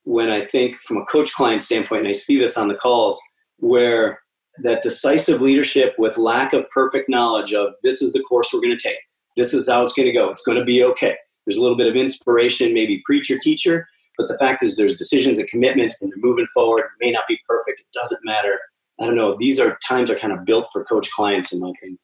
when 0.05 0.29
I 0.29 0.45
think 0.45 0.77
from 0.81 0.97
a 0.97 1.05
coach 1.05 1.33
client 1.33 1.61
standpoint, 1.61 2.01
and 2.01 2.07
I 2.07 2.13
see 2.13 2.39
this 2.39 2.57
on 2.57 2.67
the 2.67 2.75
calls, 2.75 3.19
where 3.57 4.19
that 4.63 4.81
decisive 4.81 5.41
leadership 5.41 5.95
with 5.97 6.17
lack 6.17 6.53
of 6.53 6.69
perfect 6.69 7.09
knowledge 7.09 7.53
of 7.53 7.73
this 7.83 8.01
is 8.01 8.13
the 8.13 8.21
course 8.21 8.51
we're 8.53 8.61
going 8.61 8.75
to 8.75 8.87
take, 8.87 8.97
this 9.35 9.53
is 9.53 9.69
how 9.69 9.83
it's 9.83 9.93
going 9.93 10.05
to 10.05 10.13
go, 10.13 10.29
it's 10.29 10.43
going 10.43 10.57
to 10.57 10.63
be 10.63 10.83
okay. 10.83 11.15
There's 11.45 11.57
a 11.57 11.61
little 11.61 11.77
bit 11.77 11.87
of 11.87 11.95
inspiration, 11.95 12.73
maybe 12.73 13.03
preacher, 13.05 13.37
teacher, 13.37 13.87
but 14.17 14.27
the 14.27 14.37
fact 14.37 14.63
is 14.63 14.77
there's 14.77 14.97
decisions 14.97 15.39
and 15.39 15.47
commitments 15.49 16.01
and 16.01 16.11
they're 16.11 16.17
moving 16.17 16.47
forward. 16.53 16.79
It 16.79 17.05
may 17.05 17.11
not 17.11 17.23
be 17.27 17.37
perfect, 17.47 17.81
it 17.81 17.87
doesn't 17.93 18.21
matter. 18.23 18.57
I 19.01 19.05
don't 19.05 19.15
know. 19.15 19.35
These 19.37 19.59
are 19.59 19.77
times 19.85 20.09
are 20.09 20.15
kind 20.15 20.31
of 20.31 20.45
built 20.45 20.67
for 20.71 20.85
coach 20.85 21.11
clients, 21.11 21.51
in 21.51 21.59
my 21.59 21.69
opinion. 21.69 21.99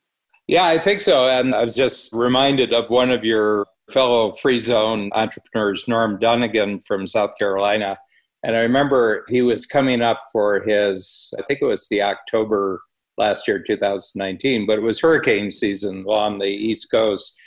Yeah, 0.47 0.65
I 0.65 0.77
think 0.77 0.99
so. 0.99 1.29
And 1.29 1.55
I 1.55 1.63
was 1.63 1.75
just 1.75 2.11
reminded 2.11 2.73
of 2.73 2.89
one 2.89 3.11
of 3.11 3.23
your 3.23 3.65
fellow 3.91 4.31
free 4.33 4.57
zone 4.57 5.09
entrepreneurs, 5.13 5.87
Norm 5.87 6.19
Dunnigan 6.19 6.79
from 6.79 7.05
South 7.05 7.37
Carolina. 7.37 7.97
And 8.43 8.55
I 8.55 8.59
remember 8.59 9.25
he 9.29 9.41
was 9.41 9.65
coming 9.65 10.01
up 10.01 10.23
for 10.31 10.61
his, 10.61 11.33
I 11.37 11.43
think 11.43 11.61
it 11.61 11.65
was 11.65 11.87
the 11.89 12.01
October 12.01 12.81
last 13.17 13.47
year, 13.47 13.61
2019, 13.61 14.65
but 14.65 14.79
it 14.79 14.81
was 14.81 14.99
hurricane 14.99 15.49
season 15.49 16.03
along 16.07 16.39
the 16.39 16.47
East 16.47 16.89
Coast. 16.89 17.37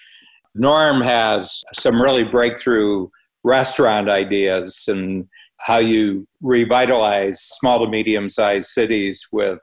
Norm 0.55 1.01
has 1.01 1.63
some 1.73 2.01
really 2.01 2.25
breakthrough 2.25 3.09
restaurant 3.43 4.09
ideas 4.09 4.85
and 4.89 5.27
how 5.59 5.79
you 5.79 6.27
revitalize 6.43 7.41
small 7.41 7.85
to 7.85 7.91
medium 7.91 8.29
sized 8.29 8.69
cities 8.69 9.27
with 9.33 9.61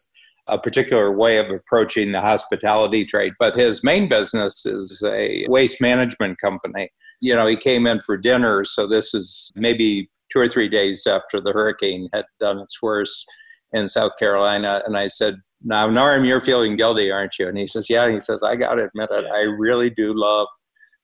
a 0.47 0.57
particular 0.57 1.11
way 1.11 1.37
of 1.37 1.49
approaching 1.49 2.11
the 2.11 2.21
hospitality 2.21 3.05
trade. 3.05 3.33
But 3.39 3.55
his 3.55 3.83
main 3.83 4.09
business 4.09 4.65
is 4.65 5.03
a 5.05 5.45
waste 5.47 5.81
management 5.81 6.39
company. 6.39 6.89
You 7.21 7.35
know, 7.35 7.45
he 7.45 7.55
came 7.55 7.85
in 7.85 8.01
for 8.01 8.17
dinner, 8.17 8.63
so 8.63 8.87
this 8.87 9.13
is 9.13 9.51
maybe 9.55 10.09
two 10.31 10.39
or 10.39 10.49
three 10.49 10.69
days 10.69 11.05
after 11.05 11.39
the 11.39 11.51
hurricane 11.51 12.09
had 12.13 12.25
done 12.39 12.59
its 12.59 12.81
worst 12.81 13.25
in 13.73 13.87
South 13.87 14.17
Carolina. 14.17 14.81
And 14.85 14.97
I 14.97 15.07
said, 15.07 15.35
Now, 15.63 15.87
Norm, 15.87 16.25
you're 16.25 16.41
feeling 16.41 16.75
guilty, 16.75 17.11
aren't 17.11 17.37
you? 17.37 17.47
And 17.47 17.57
he 17.57 17.67
says, 17.67 17.89
Yeah. 17.89 18.03
And 18.05 18.13
he 18.13 18.19
says, 18.19 18.43
I 18.43 18.55
got 18.55 18.75
to 18.75 18.85
admit 18.85 19.09
it, 19.11 19.25
I 19.31 19.41
really 19.41 19.89
do 19.89 20.13
love 20.15 20.47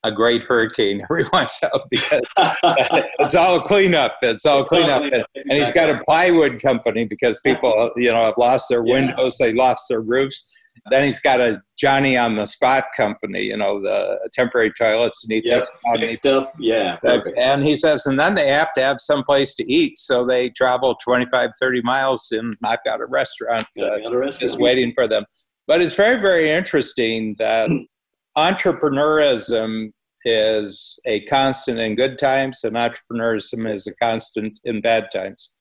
a 0.08 0.12
great 0.12 0.42
hurricane 0.42 1.02
every 1.08 1.24
once 1.32 1.58
in 1.62 1.68
a 1.68 1.78
while 1.78 1.86
because 1.90 2.20
it's 3.20 3.34
all 3.34 3.60
cleanup. 3.60 4.16
It's 4.22 4.44
all 4.44 4.62
it's 4.62 4.70
cleanup. 4.70 5.02
All 5.02 5.08
clean 5.08 5.14
and, 5.14 5.24
and, 5.50 5.58
he's 5.58 5.72
got 5.72 5.88
a 5.90 6.02
plywood 6.04 6.60
company 6.60 7.04
because 7.04 7.40
people, 7.40 7.90
you 7.96 8.10
know, 8.10 8.24
have 8.24 8.34
lost 8.36 8.68
their 8.68 8.82
windows, 8.82 9.36
yeah. 9.38 9.46
they 9.46 9.52
lost 9.54 9.84
their 9.88 10.00
roofs. 10.00 10.50
Then 10.90 11.04
he's 11.04 11.20
got 11.20 11.40
a 11.40 11.60
Johnny 11.76 12.16
on 12.16 12.36
the 12.36 12.46
spot 12.46 12.84
company, 12.96 13.42
you 13.42 13.56
know, 13.56 13.80
the 13.80 14.18
temporary 14.32 14.72
toilets, 14.72 15.24
and 15.24 15.32
he 15.32 15.42
Yep, 15.44 15.56
takes 15.56 15.68
them 15.68 15.78
out 15.88 16.00
and 16.00 16.10
stuff. 16.10 16.48
Yeah. 16.58 16.96
And 17.36 17.66
he 17.66 17.76
says, 17.76 18.06
and 18.06 18.18
then 18.18 18.36
they 18.36 18.48
have 18.48 18.72
to 18.74 18.80
have 18.80 19.00
some 19.00 19.24
place 19.24 19.54
to 19.56 19.70
eat. 19.70 19.98
So 19.98 20.24
they 20.24 20.50
travel 20.50 20.94
25, 21.04 21.50
30 21.60 21.82
miles 21.82 22.28
and 22.30 22.56
I've 22.64 22.82
got 22.84 23.00
a 23.00 23.06
restaurant 23.06 23.62
uh, 23.62 23.96
the 23.96 24.04
other 24.06 24.18
rest 24.18 24.40
just 24.40 24.54
is 24.54 24.58
waiting 24.58 24.92
for 24.94 25.08
them. 25.08 25.24
But 25.66 25.82
it's 25.82 25.94
very, 25.94 26.20
very 26.20 26.50
interesting 26.50 27.34
that 27.38 27.68
entrepreneurism 28.38 29.90
is 30.28 31.00
a 31.06 31.20
constant 31.24 31.78
in 31.78 31.94
good 31.94 32.18
times 32.18 32.64
and 32.64 32.76
entrepreneurism 32.76 33.72
is 33.72 33.86
a 33.86 33.94
constant 33.96 34.58
in 34.64 34.80
bad 34.80 35.10
times. 35.10 35.54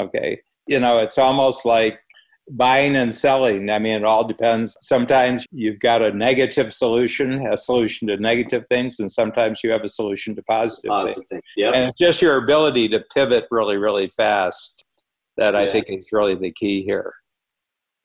Okay. 0.00 0.40
You 0.66 0.78
know, 0.80 0.98
it's 0.98 1.18
almost 1.18 1.66
like 1.66 1.98
buying 2.50 2.96
and 2.96 3.14
selling. 3.14 3.70
I 3.70 3.78
mean, 3.78 3.96
it 3.96 4.04
all 4.04 4.24
depends. 4.24 4.76
Sometimes 4.80 5.44
you've 5.50 5.80
got 5.80 6.02
a 6.02 6.12
negative 6.12 6.72
solution, 6.72 7.46
a 7.46 7.56
solution 7.56 8.08
to 8.08 8.16
negative 8.16 8.64
things, 8.68 9.00
and 9.00 9.10
sometimes 9.10 9.60
you 9.64 9.70
have 9.70 9.82
a 9.82 9.88
solution 9.88 10.34
to 10.36 10.42
positive 10.42 10.90
things. 10.90 11.14
positive. 11.14 11.40
Yep. 11.56 11.74
And 11.74 11.88
it's 11.88 11.98
just 11.98 12.22
your 12.22 12.36
ability 12.36 12.88
to 12.90 13.04
pivot 13.14 13.46
really, 13.50 13.76
really 13.76 14.08
fast 14.08 14.84
that 15.36 15.56
I 15.56 15.70
think 15.70 15.86
is 15.88 16.10
really 16.12 16.34
the 16.34 16.52
key 16.52 16.84
here. 16.84 17.12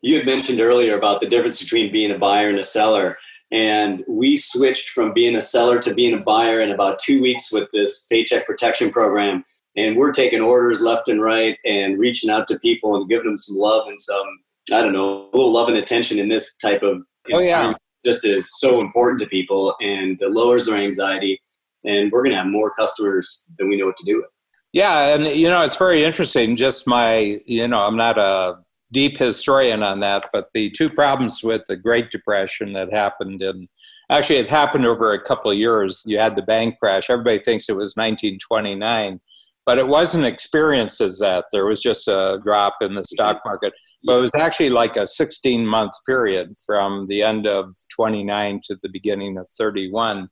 You 0.01 0.17
had 0.17 0.25
mentioned 0.25 0.62
earlier 0.62 0.97
about 0.97 1.21
the 1.21 1.27
difference 1.27 1.60
between 1.60 1.91
being 1.91 2.12
a 2.12 2.17
buyer 2.17 2.49
and 2.49 2.60
a 2.60 2.63
seller. 2.63 3.17
And 3.52 4.04
we 4.08 4.36
switched 4.36 4.90
from 4.90 5.14
being 5.14 5.36
a 5.36 5.42
seller 5.42 5.80
to 5.80 5.94
being 5.94 6.14
a 6.14 6.22
buyer 6.22 6.62
in 6.62 6.72
about 6.72 7.00
two 7.00 7.22
weeks 7.22 7.52
with 7.52 7.70
this 7.72 8.02
paycheck 8.10 8.46
protection 8.46 8.92
program. 8.92 9.46
And 9.76 9.96
we're 9.96 10.12
taking 10.12 10.42
orders 10.42 10.82
left 10.82 11.08
and 11.08 11.22
right 11.22 11.58
and 11.66 11.98
reaching 11.98 12.30
out 12.30 12.48
to 12.50 12.60
people 12.60 12.96
and 12.96 13.08
giving 13.08 13.28
them 13.28 13.38
some 13.38 13.58
love 13.58 13.88
and 13.88 14.00
some, 14.00 14.26
I 14.74 14.82
don't 14.82 14.94
know, 14.94 15.30
a 15.32 15.36
little 15.36 15.54
love 15.54 15.70
and 15.70 15.78
attention 15.78 16.20
in 16.20 16.28
this 16.28 16.58
type 16.58 16.84
of 16.84 17.04
Oh, 17.32 17.40
yeah. 17.40 17.74
just 18.06 18.26
is 18.26 18.60
so 18.60 18.82
important 18.82 19.22
to 19.22 19.28
people 19.28 19.76
and 19.82 20.22
it 20.22 20.32
lowers 20.32 20.66
their 20.66 20.78
anxiety. 20.78 21.42
And 21.84 22.12
we're 22.12 22.24
going 22.24 22.32
to 22.32 22.40
have 22.40 22.48
more 22.48 22.74
customers 22.74 23.50
than 23.58 23.70
we 23.70 23.78
know 23.78 23.86
what 23.86 23.98
to 23.98 24.06
do 24.06 24.18
with. 24.18 24.26
Yeah, 24.74 25.16
and 25.16 25.28
you 25.28 25.48
know, 25.48 25.64
it's 25.64 25.78
very 25.78 26.04
interesting. 26.04 26.56
Just 26.56 26.88
my, 26.88 27.40
you 27.46 27.68
know, 27.68 27.80
I'm 27.80 27.96
not 27.96 28.18
a 28.18 28.58
deep 28.91 29.17
historian 29.17 29.84
on 29.84 30.00
that, 30.00 30.30
but 30.32 30.50
the 30.54 30.69
two 30.71 30.89
problems 30.89 31.43
with 31.43 31.62
the 31.67 31.76
Great 31.76 32.12
Depression 32.12 32.73
that 32.73 32.93
happened 32.93 33.41
in 33.41 33.67
actually 34.10 34.38
it 34.38 34.47
happened 34.47 34.86
over 34.86 35.13
a 35.13 35.21
couple 35.21 35.52
of 35.52 35.58
years. 35.58 36.04
You 36.06 36.19
had 36.19 36.36
the 36.36 36.41
bank 36.41 36.78
crash. 36.80 37.10
Everybody 37.10 37.39
thinks 37.39 37.69
it 37.69 37.76
was 37.76 37.95
1929, 37.95 39.19
but 39.65 39.78
it 39.78 39.88
wasn't 39.88 40.26
experienced 40.26 41.02
as 41.02 41.19
that. 41.19 41.45
There 41.52 41.65
was 41.65 41.82
just 41.82 42.08
a 42.08 42.39
drop 42.43 42.78
in 42.82 42.93
the 42.93 43.04
stock 43.04 43.41
market. 43.45 43.73
But 44.06 44.17
it 44.17 44.21
was 44.21 44.36
actually 44.36 44.69
like 44.69 44.95
a 44.95 45.08
16 45.08 45.65
month 45.65 45.93
period 46.06 46.54
from 46.65 47.08
the 47.08 47.23
end 47.23 47.47
of 47.47 47.76
29 47.93 48.62
to 48.65 48.78
the 48.82 48.89
beginning 48.89 49.38
of 49.38 49.47
31. 49.58 50.30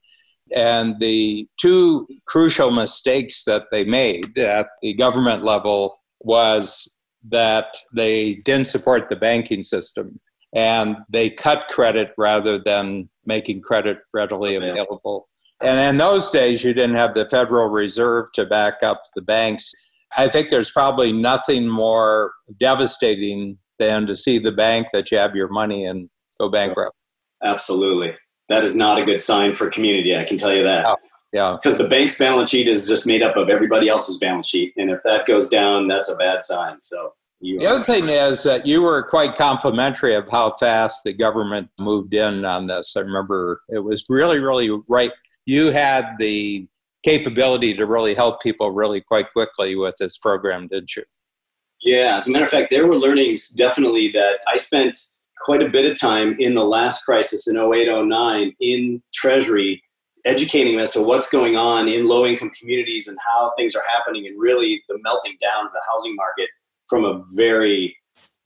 And 0.55 0.99
the 0.99 1.47
two 1.59 2.07
crucial 2.27 2.69
mistakes 2.69 3.43
that 3.45 3.65
they 3.71 3.83
made 3.83 4.37
at 4.37 4.67
the 4.81 4.93
government 4.93 5.43
level 5.43 5.99
was 6.21 6.94
that 7.29 7.77
they 7.93 8.35
didn't 8.35 8.67
support 8.67 9.09
the 9.09 9.15
banking 9.15 9.63
system 9.63 10.19
and 10.55 10.97
they 11.09 11.29
cut 11.29 11.67
credit 11.67 12.11
rather 12.17 12.57
than 12.57 13.09
making 13.25 13.61
credit 13.61 13.99
readily 14.13 14.55
available. 14.55 15.27
And 15.61 15.79
in 15.79 15.97
those 15.97 16.29
days, 16.29 16.63
you 16.63 16.73
didn't 16.73 16.95
have 16.95 17.13
the 17.13 17.27
Federal 17.29 17.67
Reserve 17.67 18.27
to 18.35 18.45
back 18.45 18.83
up 18.83 19.01
the 19.15 19.21
banks. 19.21 19.71
I 20.17 20.27
think 20.27 20.49
there's 20.49 20.71
probably 20.71 21.11
nothing 21.11 21.67
more 21.67 22.33
devastating 22.59 23.57
than 23.79 24.07
to 24.07 24.15
see 24.15 24.38
the 24.38 24.51
bank 24.51 24.88
that 24.93 25.11
you 25.11 25.17
have 25.17 25.35
your 25.35 25.49
money 25.49 25.85
and 25.85 26.09
go 26.39 26.49
bankrupt. 26.49 26.95
Absolutely. 27.43 28.13
That 28.47 28.63
is 28.63 28.75
not 28.75 28.99
a 28.99 29.05
good 29.05 29.21
sign 29.21 29.55
for 29.55 29.69
community. 29.69 30.15
I 30.15 30.23
can 30.23 30.38
tell 30.38 30.53
you 30.53 30.63
that. 30.63 30.83
No. 30.83 30.95
Yeah. 31.35 31.57
because 31.61 31.77
the 31.77 31.83
bank's 31.83 32.17
balance 32.17 32.49
sheet 32.49 32.69
is 32.69 32.87
just 32.87 33.05
made 33.05 33.21
up 33.21 33.35
of 33.35 33.49
everybody 33.49 33.89
else's 33.89 34.17
balance 34.17 34.47
sheet, 34.47 34.73
and 34.77 34.89
if 34.89 35.03
that 35.03 35.27
goes 35.27 35.49
down, 35.49 35.89
that's 35.89 36.09
a 36.09 36.15
bad 36.15 36.41
sign. 36.41 36.79
So 36.79 37.11
you 37.41 37.59
The 37.59 37.67
other 37.67 37.83
thing 37.83 38.07
is 38.07 38.43
that 38.43 38.65
you 38.65 38.81
were 38.81 39.03
quite 39.03 39.35
complimentary 39.35 40.15
of 40.15 40.29
how 40.31 40.55
fast 40.57 41.03
the 41.03 41.11
government 41.11 41.69
moved 41.77 42.13
in 42.13 42.45
on 42.45 42.67
this. 42.67 42.95
I 42.95 43.01
remember 43.01 43.61
it 43.67 43.79
was 43.79 44.05
really, 44.07 44.39
really 44.39 44.69
right. 44.87 45.11
You 45.45 45.71
had 45.71 46.13
the 46.19 46.67
capability 47.03 47.73
to 47.75 47.85
really 47.85 48.15
help 48.15 48.41
people 48.41 48.71
really 48.71 49.01
quite 49.01 49.29
quickly 49.33 49.75
with 49.75 49.95
this 49.99 50.17
program, 50.17 50.69
didn't 50.69 50.95
you? 50.95 51.03
yeah. 51.81 52.15
As 52.15 52.27
a 52.27 52.31
matter 52.31 52.45
of 52.45 52.49
fact, 52.49 52.69
there 52.71 52.87
were 52.87 52.95
learnings 52.95 53.49
definitely 53.49 54.09
that 54.13 54.39
I 54.51 54.55
spent 54.55 54.97
quite 55.43 55.61
a 55.61 55.69
bit 55.69 55.85
of 55.85 55.99
time 55.99 56.37
in 56.39 56.55
the 56.55 56.63
last 56.63 57.03
crisis 57.03 57.47
in 57.47 57.57
08, 57.57 57.87
09 58.07 58.53
in 58.61 59.03
Treasury, 59.13 59.83
educating 60.25 60.79
as 60.79 60.91
to 60.91 61.01
what's 61.01 61.29
going 61.29 61.55
on 61.55 61.88
in 61.88 62.07
low 62.07 62.25
income 62.25 62.51
communities 62.59 63.07
and 63.07 63.17
how 63.25 63.51
things 63.57 63.75
are 63.75 63.83
happening, 63.88 64.25
and 64.27 64.39
really 64.39 64.83
the 64.89 64.97
melting 65.03 65.38
down 65.41 65.65
of 65.65 65.71
the 65.71 65.81
housing 65.89 66.15
market 66.15 66.49
from 66.89 67.05
a 67.05 67.21
very 67.35 67.95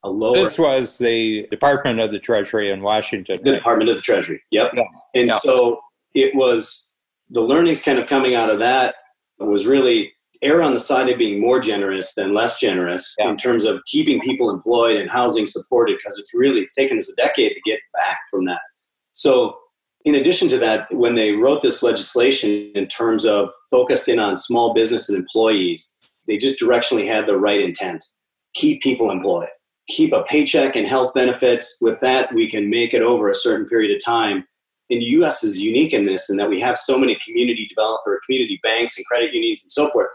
a 0.04 0.10
lower 0.10 0.36
This 0.44 0.58
was 0.58 0.98
the 0.98 1.46
Department 1.52 2.00
of 2.00 2.12
the 2.12 2.20
Treasury 2.20 2.72
in 2.72 2.82
Washington. 2.82 3.38
the 3.44 3.52
Department 3.56 3.89
of 3.89 3.98
the 3.98 4.02
Treasury. 4.02 4.42
Yep. 4.52 4.72
Yeah. 4.74 4.84
And 5.13 5.28
Yeah. 5.30 5.38
so 5.39 5.82
it 6.13 6.34
was 6.36 6.89
the 7.30 7.42
learnings 7.42 7.84
kind 7.84 8.00
of 8.00 8.08
coming 8.08 8.34
out 8.34 8.50
of 8.50 8.60
that 8.60 8.96
was 9.39 9.68
really 9.68 10.13
err 10.42 10.62
on 10.63 10.74
the 10.74 10.80
side 10.80 11.10
of 11.10 11.18
being 11.18 11.42
more 11.42 11.60
generous 11.60 12.13
than 12.13 12.32
less 12.32 12.62
generous 12.62 13.13
Yeah. 13.20 13.30
in 13.30 13.36
terms 13.36 13.65
of 13.65 13.82
keeping 13.88 14.22
people 14.22 14.50
employed 14.50 14.96
and 14.96 15.10
housing 15.10 15.46
supported 15.46 15.98
because 15.98 16.18
it's 16.18 16.34
really 16.34 16.62
it's 16.62 16.76
taken 16.76 16.96
us 16.98 17.12
a 17.12 17.15
decade 17.18 17.54
to 17.54 17.62
get 17.65 17.80
back 17.94 18.20
from 18.32 18.46
that. 18.46 18.62
So 19.12 19.58
in 20.06 20.16
addition 20.16 20.48
to 20.50 20.58
that, 20.60 20.88
when 20.92 21.16
they 21.16 21.34
wrote 21.34 21.62
this 21.62 21.84
legislation 21.84 22.72
in 22.74 22.88
terms 22.88 23.26
of 23.26 23.52
focused 23.70 24.08
in 24.08 24.20
on 24.20 24.38
small 24.38 24.74
business 24.74 25.10
and 25.10 25.18
employees, 25.18 25.94
they 26.28 26.38
just 26.38 26.62
directionally 26.62 27.06
had 27.06 27.26
the 27.26 27.38
right 27.38 27.62
intent. 27.62 28.06
Keep 28.54 28.82
people 28.82 29.12
employed 29.12 29.50
keep 29.90 30.14
a 30.14 30.24
paycheck 30.24 30.76
and 30.76 30.88
health 30.88 31.14
benefits. 31.14 31.78
With 31.82 32.00
that, 32.00 32.34
we 32.34 32.50
can 32.50 32.70
make 32.70 32.94
it 32.94 33.02
over 33.02 33.30
a 33.30 33.36
certain 33.36 33.68
period 33.68 33.94
of 33.94 34.04
time. 34.04 34.46
And 34.90 35.02
the 35.02 35.06
U.S. 35.06 35.44
is 35.44 35.62
unique 35.62 35.94
in 35.94 36.06
this, 36.06 36.30
in 36.30 36.38
that 36.38 36.50
we 36.50 36.60
have 36.62 36.78
so 36.78 36.98
many 36.98 37.18
community 37.24 37.68
developer, 37.68 38.20
community 38.26 38.60
banks, 38.64 38.98
and 38.98 39.06
credit 39.06 39.34
unions, 39.34 39.64
and 39.64 39.72
so 39.72 39.90
forth. 39.92 40.08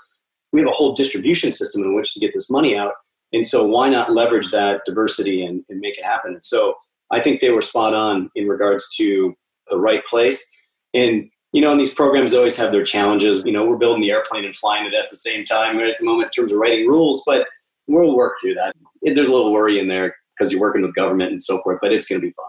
We 0.53 0.61
have 0.61 0.69
a 0.69 0.73
whole 0.73 0.95
distribution 0.95 1.53
system 1.53 1.83
in 1.83 1.95
which 1.95 2.15
to 2.15 2.21
get 2.21 2.33
this 2.33 2.51
money 2.51 2.77
out. 2.77 2.93
And 3.33 3.45
so, 3.45 3.67
why 3.67 3.89
not 3.89 4.13
leverage 4.13 4.51
that 4.53 4.81
diversity 4.87 5.45
and, 5.45 5.65
and 5.69 5.81
make 5.81 5.99
it 5.99 6.05
happen? 6.05 6.33
And 6.33 6.45
so, 6.45 6.75
I 7.11 7.21
think 7.21 7.41
they 7.41 7.51
were 7.51 7.61
spot 7.61 7.95
on 7.95 8.31
in 8.35 8.49
regards 8.49 8.89
to 8.97 9.35
the 9.69 9.79
right 9.79 10.03
place. 10.11 10.47
And 10.93 11.31
you 11.53 11.61
know, 11.61 11.71
and 11.71 11.79
these 11.79 11.95
programs 11.95 12.35
always 12.35 12.57
have 12.57 12.73
their 12.73 12.83
challenges. 12.83 13.45
You 13.45 13.53
know, 13.53 13.65
we're 13.65 13.77
building 13.77 14.03
the 14.03 14.11
airplane 14.11 14.45
and 14.45 14.57
flying 14.57 14.87
it 14.87 14.95
at 14.95 15.09
the 15.09 15.15
same 15.15 15.45
time 15.45 15.79
at 15.79 15.97
the 15.99 16.05
moment 16.05 16.27
in 16.37 16.43
terms 16.43 16.53
of 16.53 16.59
writing 16.59 16.89
rules, 16.89 17.23
but 17.25 17.47
we'll 17.87 18.17
work 18.17 18.35
through 18.43 18.55
that. 18.55 18.73
There's 19.03 19.29
a 19.29 19.33
little 19.33 19.53
worry 19.53 19.79
in 19.79 19.87
there 19.87 20.17
because 20.37 20.51
you're 20.51 20.61
working 20.61 20.83
with 20.83 20.97
government 20.97 21.31
and 21.31 21.41
so 21.41 21.63
forth, 21.63 21.79
but 21.81 21.93
it's 21.93 22.09
going 22.09 22.21
to 22.21 22.27
be 22.27 22.33
fun. 22.33 22.47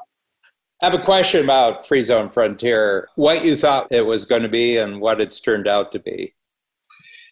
I 0.81 0.87
have 0.87 0.99
a 0.99 1.03
question 1.03 1.43
about 1.43 1.87
Free 1.87 2.01
Zone 2.01 2.31
Frontier. 2.31 3.07
What 3.15 3.45
you 3.45 3.55
thought 3.55 3.87
it 3.91 4.05
was 4.05 4.25
going 4.25 4.41
to 4.41 4.49
be 4.49 4.77
and 4.77 4.99
what 4.99 5.21
it's 5.21 5.39
turned 5.39 5.67
out 5.67 5.91
to 5.91 5.99
be. 5.99 6.33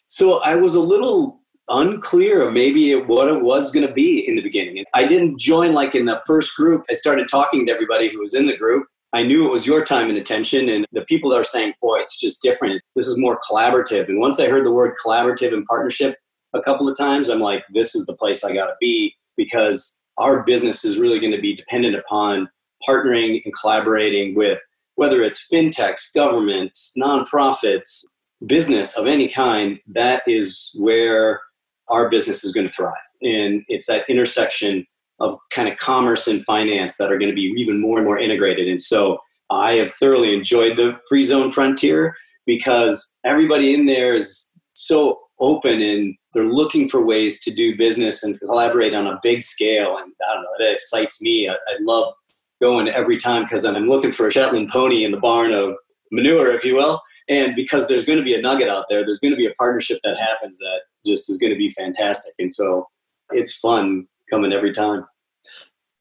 So 0.06 0.38
I 0.42 0.54
was 0.54 0.76
a 0.76 0.80
little 0.80 1.40
unclear 1.68 2.42
of 2.42 2.52
maybe 2.52 2.94
what 2.94 3.26
it 3.26 3.42
was 3.42 3.72
going 3.72 3.86
to 3.86 3.92
be 3.92 4.28
in 4.28 4.36
the 4.36 4.42
beginning. 4.42 4.84
I 4.94 5.06
didn't 5.06 5.40
join 5.40 5.72
like 5.72 5.94
in 5.94 6.04
the 6.04 6.22
first 6.26 6.54
group. 6.56 6.84
I 6.88 6.92
started 6.92 7.28
talking 7.28 7.66
to 7.66 7.72
everybody 7.72 8.08
who 8.08 8.20
was 8.20 8.34
in 8.34 8.46
the 8.46 8.56
group. 8.56 8.86
I 9.14 9.22
knew 9.22 9.46
it 9.46 9.52
was 9.52 9.64
your 9.64 9.84
time 9.84 10.08
and 10.08 10.18
attention, 10.18 10.68
and 10.68 10.84
the 10.90 11.04
people 11.04 11.30
that 11.30 11.40
are 11.40 11.44
saying, 11.44 11.74
"Boy, 11.80 12.00
it's 12.00 12.20
just 12.20 12.42
different. 12.42 12.82
This 12.96 13.06
is 13.06 13.16
more 13.16 13.38
collaborative." 13.48 14.08
And 14.08 14.18
once 14.18 14.40
I 14.40 14.48
heard 14.48 14.66
the 14.66 14.72
word 14.72 14.96
collaborative 15.02 15.54
and 15.54 15.64
partnership 15.66 16.16
a 16.52 16.60
couple 16.60 16.88
of 16.88 16.98
times, 16.98 17.28
I'm 17.28 17.38
like, 17.38 17.64
"This 17.72 17.94
is 17.94 18.06
the 18.06 18.16
place 18.16 18.42
I 18.42 18.52
got 18.52 18.66
to 18.66 18.74
be," 18.80 19.14
because 19.36 20.02
our 20.18 20.42
business 20.42 20.84
is 20.84 20.98
really 20.98 21.20
going 21.20 21.32
to 21.32 21.40
be 21.40 21.54
dependent 21.54 21.94
upon 21.94 22.48
partnering 22.86 23.40
and 23.44 23.54
collaborating 23.54 24.34
with 24.34 24.58
whether 24.96 25.22
it's 25.22 25.46
fintechs, 25.50 26.12
governments, 26.12 26.92
nonprofits, 26.98 28.04
business 28.46 28.96
of 28.98 29.06
any 29.06 29.28
kind. 29.28 29.78
That 29.86 30.22
is 30.26 30.74
where 30.78 31.40
our 31.88 32.08
business 32.08 32.44
is 32.44 32.52
going 32.52 32.66
to 32.66 32.72
thrive. 32.72 32.94
And 33.22 33.62
it's 33.68 33.86
that 33.86 34.08
intersection 34.10 34.86
of 35.20 35.38
kind 35.52 35.68
of 35.68 35.78
commerce 35.78 36.26
and 36.26 36.44
finance 36.44 36.96
that 36.96 37.12
are 37.12 37.18
going 37.18 37.30
to 37.30 37.34
be 37.34 37.52
even 37.56 37.80
more 37.80 37.98
and 37.98 38.06
more 38.06 38.18
integrated. 38.18 38.68
And 38.68 38.80
so 38.80 39.18
I 39.50 39.74
have 39.74 39.94
thoroughly 39.94 40.34
enjoyed 40.34 40.76
the 40.76 40.98
free 41.08 41.22
zone 41.22 41.52
frontier 41.52 42.16
because 42.46 43.12
everybody 43.24 43.74
in 43.74 43.86
there 43.86 44.14
is 44.14 44.52
so 44.74 45.20
open 45.40 45.80
and 45.80 46.14
they're 46.32 46.44
looking 46.44 46.88
for 46.88 47.04
ways 47.04 47.40
to 47.40 47.52
do 47.52 47.76
business 47.76 48.22
and 48.24 48.38
collaborate 48.40 48.94
on 48.94 49.06
a 49.06 49.20
big 49.22 49.42
scale. 49.42 49.98
And 49.98 50.12
I 50.28 50.34
don't 50.34 50.42
know, 50.42 50.66
it 50.66 50.72
excites 50.72 51.22
me. 51.22 51.48
I, 51.48 51.54
I 51.54 51.76
love 51.80 52.14
going 52.60 52.88
every 52.88 53.16
time 53.16 53.44
because 53.44 53.64
I'm 53.64 53.88
looking 53.88 54.12
for 54.12 54.28
a 54.28 54.32
Shetland 54.32 54.70
pony 54.70 55.04
in 55.04 55.12
the 55.12 55.18
barn 55.18 55.52
of 55.52 55.74
manure, 56.10 56.52
if 56.52 56.64
you 56.64 56.74
will. 56.74 57.00
And 57.28 57.54
because 57.56 57.88
there's 57.88 58.04
going 58.04 58.18
to 58.18 58.24
be 58.24 58.34
a 58.34 58.42
nugget 58.42 58.68
out 58.68 58.86
there, 58.88 59.04
there's 59.04 59.18
going 59.18 59.32
to 59.32 59.36
be 59.36 59.46
a 59.46 59.54
partnership 59.54 60.00
that 60.04 60.18
happens 60.18 60.58
that 60.58 60.80
just 61.06 61.30
is 61.30 61.38
going 61.38 61.52
to 61.52 61.58
be 61.58 61.70
fantastic. 61.70 62.34
And 62.38 62.52
so 62.52 62.86
it's 63.30 63.56
fun 63.56 64.06
coming 64.34 64.52
every 64.52 64.72
time. 64.72 65.04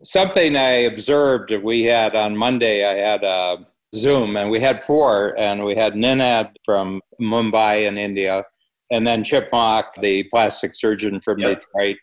something 0.03 0.57
I 0.57 0.71
observed 0.91 1.53
we 1.63 1.83
had 1.83 2.15
on 2.15 2.35
Monday, 2.35 2.83
I 2.83 2.95
had 2.95 3.23
a 3.23 3.65
Zoom 3.95 4.37
and 4.37 4.49
we 4.49 4.59
had 4.59 4.83
four, 4.83 5.39
and 5.39 5.63
we 5.63 5.75
had 5.75 5.93
Ninad 5.93 6.49
from 6.65 6.99
Mumbai 7.21 7.87
in 7.87 7.97
India, 7.97 8.43
and 8.91 9.05
then 9.05 9.23
Chip 9.23 9.49
Mauch, 9.51 9.85
the 10.01 10.23
plastic 10.23 10.73
surgeon 10.73 11.21
from 11.21 11.39
yep. 11.39 11.61
Detroit. 11.61 11.97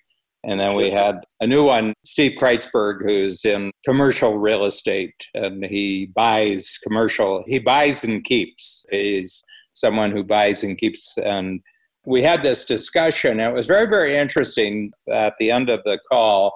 And 0.45 0.59
then 0.59 0.75
we 0.75 0.89
had 0.91 1.17
a 1.41 1.47
new 1.47 1.65
one, 1.65 1.93
Steve 2.03 2.37
Kreitzberg, 2.39 3.03
who's 3.03 3.45
in 3.45 3.71
commercial 3.85 4.39
real 4.39 4.65
estate 4.65 5.27
and 5.35 5.63
he 5.67 6.07
buys 6.15 6.79
commercial, 6.83 7.45
he 7.47 7.59
buys 7.59 8.05
and 8.05 8.25
keeps. 8.25 8.87
He's 8.91 9.45
someone 9.75 10.13
who 10.13 10.25
buys 10.25 10.63
and 10.63 10.79
keeps. 10.79 11.19
And 11.19 11.61
we 12.07 12.23
had 12.23 12.43
this 12.43 12.65
discussion. 12.65 13.41
And 13.41 13.51
it 13.51 13.55
was 13.55 13.67
very, 13.67 13.87
very 13.87 14.17
interesting 14.17 14.93
at 15.11 15.35
the 15.39 15.51
end 15.51 15.69
of 15.69 15.81
the 15.85 15.99
call 16.11 16.53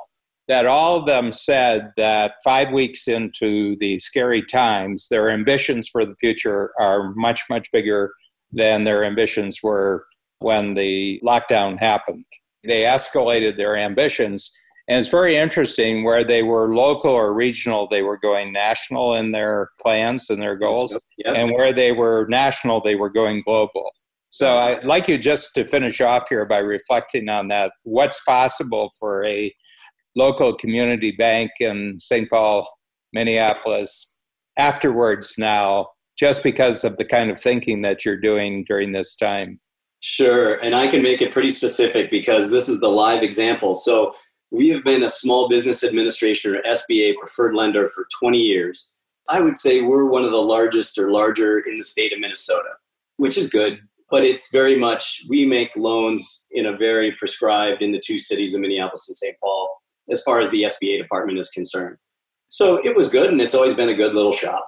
that 0.48 0.66
all 0.66 0.96
of 0.96 1.06
them 1.06 1.32
said 1.32 1.90
that 1.96 2.34
five 2.44 2.72
weeks 2.72 3.08
into 3.08 3.76
the 3.76 3.98
scary 3.98 4.42
times, 4.42 5.08
their 5.08 5.30
ambitions 5.30 5.88
for 5.88 6.04
the 6.04 6.16
future 6.20 6.72
are 6.78 7.14
much, 7.14 7.40
much 7.48 7.70
bigger 7.72 8.12
than 8.52 8.84
their 8.84 9.04
ambitions 9.04 9.60
were 9.62 10.04
when 10.40 10.74
the 10.74 11.20
lockdown 11.24 11.78
happened. 11.78 12.24
They 12.62 12.82
escalated 12.82 13.56
their 13.56 13.76
ambitions. 13.76 14.52
And 14.86 14.98
it's 14.98 15.08
very 15.08 15.36
interesting 15.36 16.04
where 16.04 16.24
they 16.24 16.42
were 16.42 16.74
local 16.74 17.10
or 17.10 17.32
regional, 17.32 17.88
they 17.88 18.02
were 18.02 18.18
going 18.18 18.52
national 18.52 19.14
in 19.14 19.32
their 19.32 19.70
plans 19.80 20.28
and 20.28 20.42
their 20.42 20.56
goals. 20.56 20.98
Yep. 21.18 21.34
And 21.34 21.52
where 21.52 21.72
they 21.72 21.92
were 21.92 22.26
national, 22.28 22.82
they 22.82 22.96
were 22.96 23.08
going 23.08 23.42
global. 23.46 23.90
So 24.34 24.58
I'd 24.58 24.82
like 24.82 25.06
you 25.06 25.16
just 25.16 25.54
to 25.54 25.64
finish 25.64 26.00
off 26.00 26.24
here 26.28 26.44
by 26.44 26.58
reflecting 26.58 27.28
on 27.28 27.46
that. 27.48 27.70
What's 27.84 28.20
possible 28.24 28.90
for 28.98 29.24
a 29.24 29.54
local 30.16 30.56
community 30.56 31.12
bank 31.12 31.52
in 31.60 32.00
St. 32.00 32.28
Paul, 32.28 32.68
Minneapolis 33.12 34.16
afterwards 34.58 35.36
now, 35.38 35.86
just 36.18 36.42
because 36.42 36.82
of 36.82 36.96
the 36.96 37.04
kind 37.04 37.30
of 37.30 37.40
thinking 37.40 37.82
that 37.82 38.04
you're 38.04 38.18
doing 38.18 38.64
during 38.66 38.90
this 38.90 39.14
time? 39.14 39.60
Sure. 40.00 40.54
And 40.54 40.74
I 40.74 40.88
can 40.88 41.00
make 41.00 41.22
it 41.22 41.30
pretty 41.30 41.50
specific 41.50 42.10
because 42.10 42.50
this 42.50 42.68
is 42.68 42.80
the 42.80 42.88
live 42.88 43.22
example. 43.22 43.76
So 43.76 44.14
we 44.50 44.68
have 44.70 44.82
been 44.82 45.04
a 45.04 45.10
small 45.10 45.48
business 45.48 45.84
administration 45.84 46.56
or 46.56 46.62
SBA 46.62 47.14
preferred 47.20 47.54
lender 47.54 47.88
for 47.88 48.08
20 48.18 48.38
years. 48.38 48.94
I 49.28 49.40
would 49.40 49.56
say 49.56 49.82
we're 49.82 50.06
one 50.06 50.24
of 50.24 50.32
the 50.32 50.38
largest 50.38 50.98
or 50.98 51.12
larger 51.12 51.60
in 51.60 51.78
the 51.78 51.84
state 51.84 52.12
of 52.12 52.18
Minnesota, 52.18 52.70
which 53.16 53.38
is 53.38 53.48
good. 53.48 53.78
But 54.10 54.24
it's 54.24 54.52
very 54.52 54.78
much, 54.78 55.22
we 55.28 55.46
make 55.46 55.70
loans 55.76 56.46
in 56.50 56.66
a 56.66 56.76
very 56.76 57.12
prescribed 57.18 57.82
in 57.82 57.92
the 57.92 58.02
two 58.04 58.18
cities 58.18 58.54
of 58.54 58.60
Minneapolis 58.60 59.08
and 59.08 59.16
St. 59.16 59.36
Paul 59.40 59.68
as 60.10 60.22
far 60.22 60.40
as 60.40 60.50
the 60.50 60.64
SBA 60.64 60.98
department 60.98 61.38
is 61.38 61.50
concerned. 61.50 61.96
So 62.48 62.76
it 62.84 62.94
was 62.94 63.08
good, 63.08 63.30
and 63.30 63.40
it's 63.40 63.54
always 63.54 63.74
been 63.74 63.88
a 63.88 63.94
good 63.94 64.14
little 64.14 64.32
shop. 64.32 64.64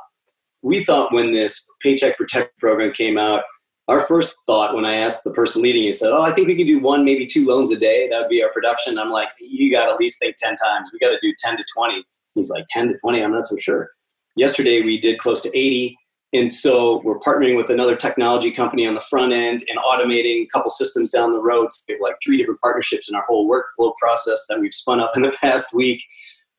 We 0.62 0.82
thought 0.82 1.12
when 1.12 1.32
this 1.32 1.64
Paycheck 1.82 2.16
Protect 2.16 2.58
program 2.58 2.92
came 2.92 3.18
out, 3.18 3.42
our 3.88 4.00
first 4.00 4.34
thought 4.46 4.74
when 4.74 4.84
I 4.84 4.96
asked 4.96 5.22
the 5.22 5.32
person 5.32 5.62
leading 5.62 5.84
it 5.84 5.94
said, 5.94 6.10
Oh, 6.10 6.22
I 6.22 6.32
think 6.32 6.48
we 6.48 6.56
could 6.56 6.66
do 6.66 6.80
one, 6.80 7.04
maybe 7.04 7.24
two 7.26 7.46
loans 7.46 7.70
a 7.70 7.78
day. 7.78 8.08
That 8.08 8.20
would 8.20 8.28
be 8.28 8.42
our 8.42 8.50
production. 8.52 8.98
I'm 8.98 9.10
like, 9.10 9.28
You 9.40 9.70
got 9.70 9.86
to 9.86 9.92
at 9.92 10.00
least 10.00 10.18
think 10.18 10.36
10 10.38 10.56
times. 10.56 10.90
We 10.92 10.98
got 10.98 11.10
to 11.10 11.18
do 11.22 11.32
10 11.38 11.58
to 11.58 11.64
20. 11.76 12.04
He's 12.34 12.50
like, 12.50 12.64
10 12.68 12.88
to 12.88 12.98
20? 12.98 13.22
I'm 13.22 13.32
not 13.32 13.46
so 13.46 13.56
sure. 13.56 13.90
Yesterday, 14.34 14.82
we 14.82 15.00
did 15.00 15.18
close 15.18 15.40
to 15.42 15.56
80. 15.56 15.96
And 16.36 16.52
so 16.52 17.00
we're 17.02 17.18
partnering 17.18 17.56
with 17.56 17.70
another 17.70 17.96
technology 17.96 18.50
company 18.50 18.86
on 18.86 18.94
the 18.94 19.00
front 19.00 19.32
end 19.32 19.64
and 19.68 19.78
automating 19.78 20.42
a 20.42 20.48
couple 20.52 20.68
systems 20.68 21.10
down 21.10 21.32
the 21.32 21.40
road. 21.40 21.72
So 21.72 21.84
we 21.88 21.94
have 21.94 22.00
like 22.02 22.16
three 22.22 22.36
different 22.36 22.60
partnerships 22.60 23.08
in 23.08 23.14
our 23.14 23.24
whole 23.26 23.48
workflow 23.48 23.92
process 23.98 24.44
that 24.48 24.60
we've 24.60 24.74
spun 24.74 25.00
up 25.00 25.12
in 25.16 25.22
the 25.22 25.32
past 25.40 25.74
week. 25.74 26.02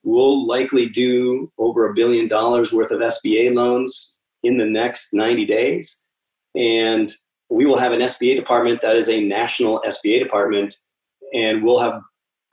We'll 0.03 0.47
likely 0.47 0.89
do 0.89 1.51
over 1.59 1.89
a 1.89 1.93
billion 1.93 2.27
dollars 2.27 2.73
worth 2.73 2.91
of 2.91 3.01
SBA 3.01 3.53
loans 3.53 4.17
in 4.43 4.57
the 4.57 4.65
next 4.65 5.13
90 5.13 5.45
days. 5.45 6.07
And 6.55 7.11
we 7.49 7.65
will 7.65 7.77
have 7.77 7.91
an 7.91 7.99
SBA 7.99 8.35
department 8.35 8.81
that 8.81 8.95
is 8.95 9.09
a 9.09 9.21
national 9.21 9.81
SBA 9.85 10.19
department, 10.19 10.75
and 11.33 11.63
we'll 11.63 11.79
have 11.79 12.01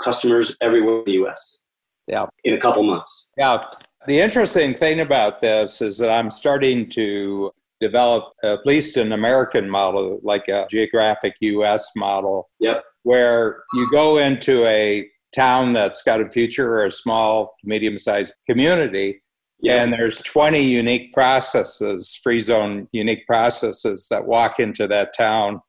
customers 0.02 0.56
everywhere 0.60 0.98
in 0.98 1.04
the 1.06 1.24
US. 1.24 1.58
Yeah. 2.06 2.26
In 2.44 2.54
a 2.54 2.60
couple 2.60 2.82
months. 2.82 3.30
Yeah. 3.38 3.64
The 4.06 4.20
interesting 4.20 4.74
thing 4.74 5.00
about 5.00 5.40
this 5.40 5.80
is 5.80 5.98
that 5.98 6.10
I'm 6.10 6.30
starting 6.30 6.88
to 6.90 7.50
develop 7.80 8.32
at 8.42 8.64
least 8.66 8.96
an 8.96 9.12
American 9.12 9.68
model, 9.68 10.20
like 10.22 10.48
a 10.48 10.66
geographic 10.70 11.34
US 11.40 11.90
model, 11.96 12.48
yep. 12.60 12.82
where 13.02 13.62
you 13.74 13.88
go 13.90 14.18
into 14.18 14.64
a 14.66 15.08
town 15.34 15.72
that's 15.72 16.02
got 16.02 16.20
a 16.20 16.30
future 16.30 16.70
or 16.72 16.86
a 16.86 16.90
small, 16.90 17.54
medium 17.64 17.98
sized 17.98 18.34
community. 18.48 19.22
Yep. 19.60 19.80
And 19.80 19.92
there's 19.92 20.20
20 20.20 20.60
unique 20.60 21.12
processes, 21.12 22.18
free 22.22 22.40
zone 22.40 22.88
unique 22.92 23.26
processes 23.26 24.08
that 24.10 24.26
walk 24.26 24.60
into 24.60 24.86
that 24.88 25.14
town 25.16 25.60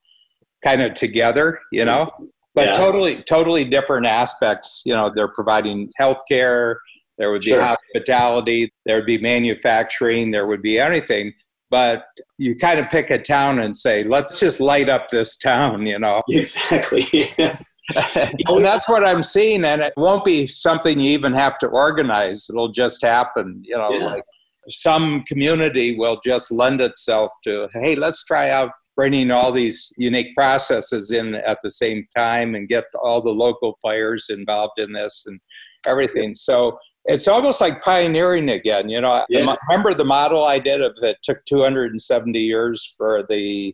kind 0.64 0.82
of 0.82 0.94
together, 0.94 1.60
you 1.72 1.86
know, 1.86 2.10
but 2.54 2.68
yeah. 2.68 2.74
totally, 2.74 3.24
totally 3.28 3.64
different 3.64 4.06
aspects. 4.06 4.84
You 4.86 4.94
know, 4.94 5.12
they're 5.14 5.28
providing 5.28 5.90
healthcare, 6.00 6.76
there 7.18 7.32
would 7.32 7.42
be 7.42 7.50
sure. 7.50 7.62
hospitality, 7.62 8.72
there 8.86 8.98
would 8.98 9.06
be 9.06 9.18
manufacturing, 9.18 10.32
there 10.32 10.48
would 10.48 10.62
be 10.62 10.80
anything. 10.80 11.34
But 11.72 12.04
you 12.38 12.56
kind 12.56 12.80
of 12.80 12.90
pick 12.90 13.10
a 13.10 13.18
town 13.18 13.60
and 13.60 13.76
say, 13.76 14.04
let's 14.04 14.40
just 14.40 14.60
light 14.60 14.90
up 14.90 15.10
this 15.10 15.38
town, 15.38 15.86
you 15.86 16.00
know? 16.00 16.22
Exactly. 16.30 17.30
and 17.38 18.66
that's 18.66 18.88
what 18.88 19.06
I'm 19.06 19.24
seeing. 19.24 19.66
And 19.66 19.82
it 19.82 19.94
won't 19.98 20.26
be 20.26 20.48
something 20.48 21.00
you 21.00 21.12
even 21.12 21.34
have 21.34 21.58
to 21.60 21.68
organize, 21.68 22.48
it'll 22.50 22.72
just 22.72 23.02
happen, 23.02 23.62
you 23.64 23.78
know, 23.78 23.92
yeah. 23.92 24.06
like 24.06 24.24
some 24.68 25.24
community 25.28 25.98
will 25.98 26.20
just 26.24 26.52
lend 26.52 26.82
itself 26.82 27.32
to, 27.44 27.68
hey, 27.74 27.96
let's 27.96 28.24
try 28.26 28.50
out 28.50 28.72
bringing 28.96 29.30
all 29.30 29.52
these 29.52 29.92
unique 29.98 30.36
processes 30.36 31.12
in 31.12 31.36
at 31.36 31.58
the 31.62 31.70
same 31.70 32.08
time 32.16 32.56
and 32.56 32.70
get 32.70 32.86
all 33.04 33.22
the 33.22 33.30
local 33.30 33.78
players 33.84 34.28
involved 34.30 34.80
in 34.80 34.92
this 34.94 35.26
and 35.28 35.40
everything. 35.86 36.34
So 36.34 36.78
it's 37.06 37.28
almost 37.28 37.62
like 37.62 37.82
pioneering 37.82 38.50
again. 38.50 38.90
You 38.90 39.02
know, 39.02 39.26
yeah. 39.30 39.56
remember 39.70 39.94
the 39.94 40.06
model 40.06 40.44
I 40.44 40.60
did 40.60 40.82
of 40.82 40.98
it 41.02 41.18
took 41.24 41.44
270 41.46 42.40
years 42.40 42.96
for 42.98 43.24
the 43.30 43.74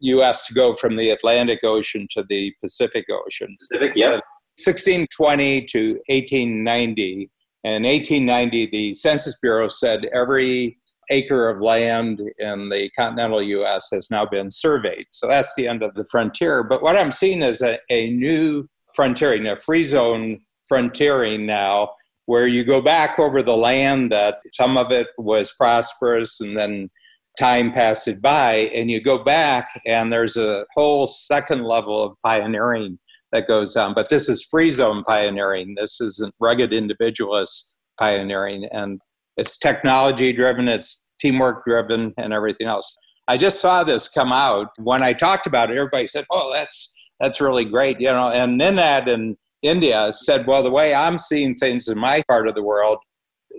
U.S. 0.00 0.46
to 0.46 0.54
go 0.54 0.74
from 0.74 0.96
the 0.96 1.10
Atlantic 1.10 1.60
Ocean 1.64 2.06
to 2.10 2.24
the 2.28 2.52
Pacific 2.60 3.06
Ocean. 3.10 3.56
Pacific, 3.58 3.92
yeah. 3.96 4.20
1620 4.58 5.64
to 5.66 5.92
1890. 6.08 7.30
And 7.64 7.84
1890, 7.84 8.66
the 8.66 8.94
Census 8.94 9.38
Bureau 9.40 9.68
said 9.68 10.06
every 10.14 10.78
acre 11.10 11.48
of 11.48 11.60
land 11.60 12.20
in 12.38 12.68
the 12.68 12.90
continental 12.96 13.42
U.S. 13.42 13.88
has 13.92 14.10
now 14.10 14.26
been 14.26 14.50
surveyed. 14.50 15.06
So 15.12 15.26
that's 15.26 15.54
the 15.56 15.66
end 15.66 15.82
of 15.82 15.94
the 15.94 16.04
frontier. 16.10 16.62
But 16.62 16.82
what 16.82 16.96
I'm 16.96 17.10
seeing 17.10 17.42
is 17.42 17.62
a, 17.62 17.78
a 17.90 18.10
new 18.10 18.68
frontiering, 18.94 19.46
a 19.46 19.58
free 19.58 19.84
zone 19.84 20.40
frontiering 20.68 21.46
now 21.46 21.90
where 22.26 22.46
you 22.46 22.64
go 22.64 22.82
back 22.82 23.18
over 23.18 23.42
the 23.42 23.56
land 23.56 24.10
that 24.12 24.38
some 24.52 24.76
of 24.76 24.92
it 24.92 25.08
was 25.16 25.52
prosperous 25.52 26.40
and 26.40 26.56
then 26.58 26.90
time 27.38 27.72
passed 27.72 28.08
it 28.08 28.20
by 28.20 28.70
and 28.74 28.90
you 28.90 29.00
go 29.00 29.22
back 29.22 29.68
and 29.86 30.12
there's 30.12 30.36
a 30.36 30.64
whole 30.74 31.06
second 31.06 31.64
level 31.64 32.02
of 32.02 32.16
pioneering 32.24 32.98
that 33.32 33.46
goes 33.46 33.76
on. 33.76 33.94
But 33.94 34.08
this 34.08 34.28
is 34.28 34.44
free 34.44 34.70
zone 34.70 35.04
pioneering. 35.04 35.74
This 35.76 36.00
isn't 36.00 36.34
rugged 36.40 36.72
individualist 36.72 37.74
pioneering. 37.98 38.68
And 38.72 39.00
it's 39.36 39.58
technology 39.58 40.32
driven 40.32 40.68
it's 40.68 41.00
teamwork 41.20 41.64
driven 41.64 42.12
and 42.18 42.32
everything 42.32 42.66
else. 42.66 42.96
I 43.28 43.36
just 43.36 43.60
saw 43.60 43.84
this 43.84 44.08
come 44.08 44.32
out. 44.32 44.68
When 44.78 45.02
i 45.02 45.12
talked 45.12 45.46
about 45.46 45.70
it 45.70 45.76
everybody 45.76 46.06
said 46.06 46.24
oh 46.30 46.52
that's 46.52 46.94
that's 47.20 47.40
really 47.40 47.64
great 47.64 48.00
you 48.00 48.08
know. 48.08 48.30
And 48.30 48.60
Ninad 48.60 49.08
and 49.08 49.36
India 49.66 50.10
said, 50.12 50.46
Well, 50.46 50.62
the 50.62 50.70
way 50.70 50.94
I'm 50.94 51.18
seeing 51.18 51.54
things 51.54 51.88
in 51.88 51.98
my 51.98 52.22
part 52.28 52.48
of 52.48 52.54
the 52.54 52.62
world, 52.62 52.98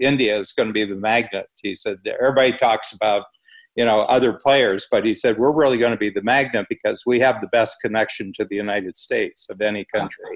India 0.01 0.37
is 0.37 0.53
going 0.53 0.67
to 0.67 0.73
be 0.73 0.85
the 0.85 0.95
magnet. 0.95 1.47
He 1.61 1.75
said, 1.75 1.97
Everybody 2.05 2.57
talks 2.57 2.93
about 2.93 3.23
you 3.75 3.85
know 3.85 4.01
other 4.01 4.33
players 4.33 4.87
but 4.89 5.05
he 5.05 5.13
said 5.13 5.37
we're 5.37 5.55
really 5.55 5.77
going 5.77 5.91
to 5.91 5.97
be 5.97 6.09
the 6.09 6.23
magnet 6.23 6.65
because 6.67 7.03
we 7.05 7.19
have 7.19 7.39
the 7.39 7.47
best 7.49 7.77
connection 7.79 8.33
to 8.33 8.43
the 8.49 8.55
united 8.55 8.97
states 8.97 9.51
of 9.51 9.61
any 9.61 9.85
country. 9.93 10.35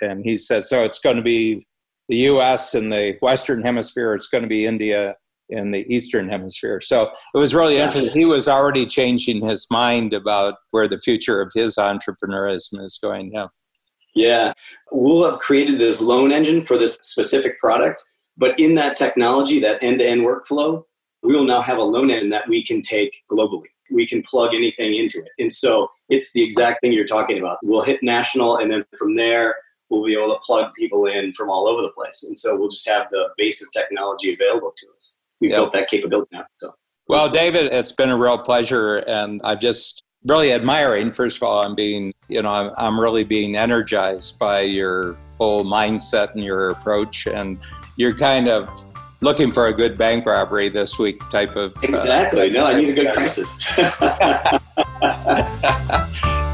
And 0.00 0.24
he 0.24 0.36
said 0.36 0.62
so 0.62 0.84
it's 0.84 1.00
going 1.00 1.16
to 1.16 1.22
be 1.22 1.66
the 2.08 2.18
us 2.18 2.76
in 2.76 2.88
the 2.90 3.18
western 3.20 3.60
hemisphere 3.60 4.14
it's 4.14 4.28
going 4.28 4.42
to 4.42 4.48
be 4.48 4.66
india 4.66 5.16
in 5.48 5.70
the 5.70 5.86
eastern 5.88 6.28
hemisphere. 6.28 6.80
So 6.80 7.10
it 7.34 7.38
was 7.38 7.54
really 7.54 7.76
interesting. 7.78 8.12
He 8.12 8.24
was 8.24 8.48
already 8.48 8.84
changing 8.84 9.46
his 9.46 9.66
mind 9.70 10.12
about 10.12 10.54
where 10.72 10.88
the 10.88 10.98
future 10.98 11.40
of 11.40 11.50
his 11.54 11.76
entrepreneurism 11.76 12.82
is 12.82 12.98
going 13.00 13.32
yeah 13.32 13.46
yeah, 14.16 14.52
we'll 14.90 15.30
have 15.30 15.40
created 15.40 15.78
this 15.78 16.00
loan 16.00 16.32
engine 16.32 16.62
for 16.62 16.78
this 16.78 16.98
specific 17.02 17.60
product, 17.60 18.02
but 18.36 18.58
in 18.58 18.74
that 18.76 18.96
technology, 18.96 19.60
that 19.60 19.82
end 19.82 19.98
to 19.98 20.06
end 20.08 20.22
workflow, 20.22 20.82
we 21.22 21.36
will 21.36 21.44
now 21.44 21.60
have 21.60 21.76
a 21.76 21.82
loan 21.82 22.10
engine 22.10 22.30
that 22.30 22.48
we 22.48 22.64
can 22.64 22.80
take 22.80 23.12
globally. 23.30 23.66
We 23.90 24.06
can 24.06 24.22
plug 24.22 24.54
anything 24.54 24.96
into 24.96 25.18
it. 25.18 25.28
And 25.38 25.52
so 25.52 25.90
it's 26.08 26.32
the 26.32 26.42
exact 26.42 26.80
thing 26.80 26.92
you're 26.92 27.04
talking 27.04 27.38
about. 27.38 27.58
We'll 27.62 27.82
hit 27.82 28.02
national, 28.02 28.56
and 28.56 28.72
then 28.72 28.84
from 28.98 29.16
there, 29.16 29.54
we'll 29.90 30.04
be 30.04 30.14
able 30.14 30.32
to 30.32 30.40
plug 30.44 30.72
people 30.74 31.06
in 31.06 31.32
from 31.34 31.50
all 31.50 31.68
over 31.68 31.82
the 31.82 31.90
place. 31.90 32.24
And 32.24 32.36
so 32.36 32.58
we'll 32.58 32.70
just 32.70 32.88
have 32.88 33.08
the 33.12 33.28
base 33.36 33.62
of 33.62 33.70
technology 33.70 34.32
available 34.32 34.72
to 34.76 34.86
us. 34.96 35.18
We've 35.40 35.50
yep. 35.50 35.58
built 35.58 35.72
that 35.74 35.88
capability 35.88 36.30
now. 36.32 36.46
So. 36.56 36.72
Well, 37.08 37.28
David, 37.28 37.66
it's 37.66 37.92
been 37.92 38.08
a 38.08 38.16
real 38.16 38.38
pleasure, 38.38 38.96
and 38.96 39.42
I've 39.44 39.60
just 39.60 40.02
really 40.26 40.52
admiring. 40.52 41.10
First 41.10 41.38
of 41.38 41.44
all, 41.44 41.62
I'm 41.62 41.74
being, 41.74 42.12
you 42.28 42.42
know, 42.42 42.50
I'm, 42.50 42.70
I'm 42.76 43.00
really 43.00 43.24
being 43.24 43.56
energized 43.56 44.38
by 44.38 44.60
your 44.60 45.16
whole 45.38 45.64
mindset 45.64 46.34
and 46.34 46.44
your 46.44 46.68
approach, 46.70 47.26
and 47.26 47.58
you're 47.96 48.14
kind 48.14 48.48
of 48.48 48.68
looking 49.20 49.52
for 49.52 49.68
a 49.68 49.72
good 49.72 49.96
bank 49.96 50.26
robbery 50.26 50.68
this 50.68 50.98
week 50.98 51.18
type 51.30 51.56
of. 51.56 51.72
Uh, 51.76 51.80
exactly. 51.82 52.50
Uh, 52.50 52.52
no, 52.52 52.66
I 52.66 52.74
need 52.74 52.90
a 52.90 52.94
good 52.94 53.14
crisis. 53.14 53.56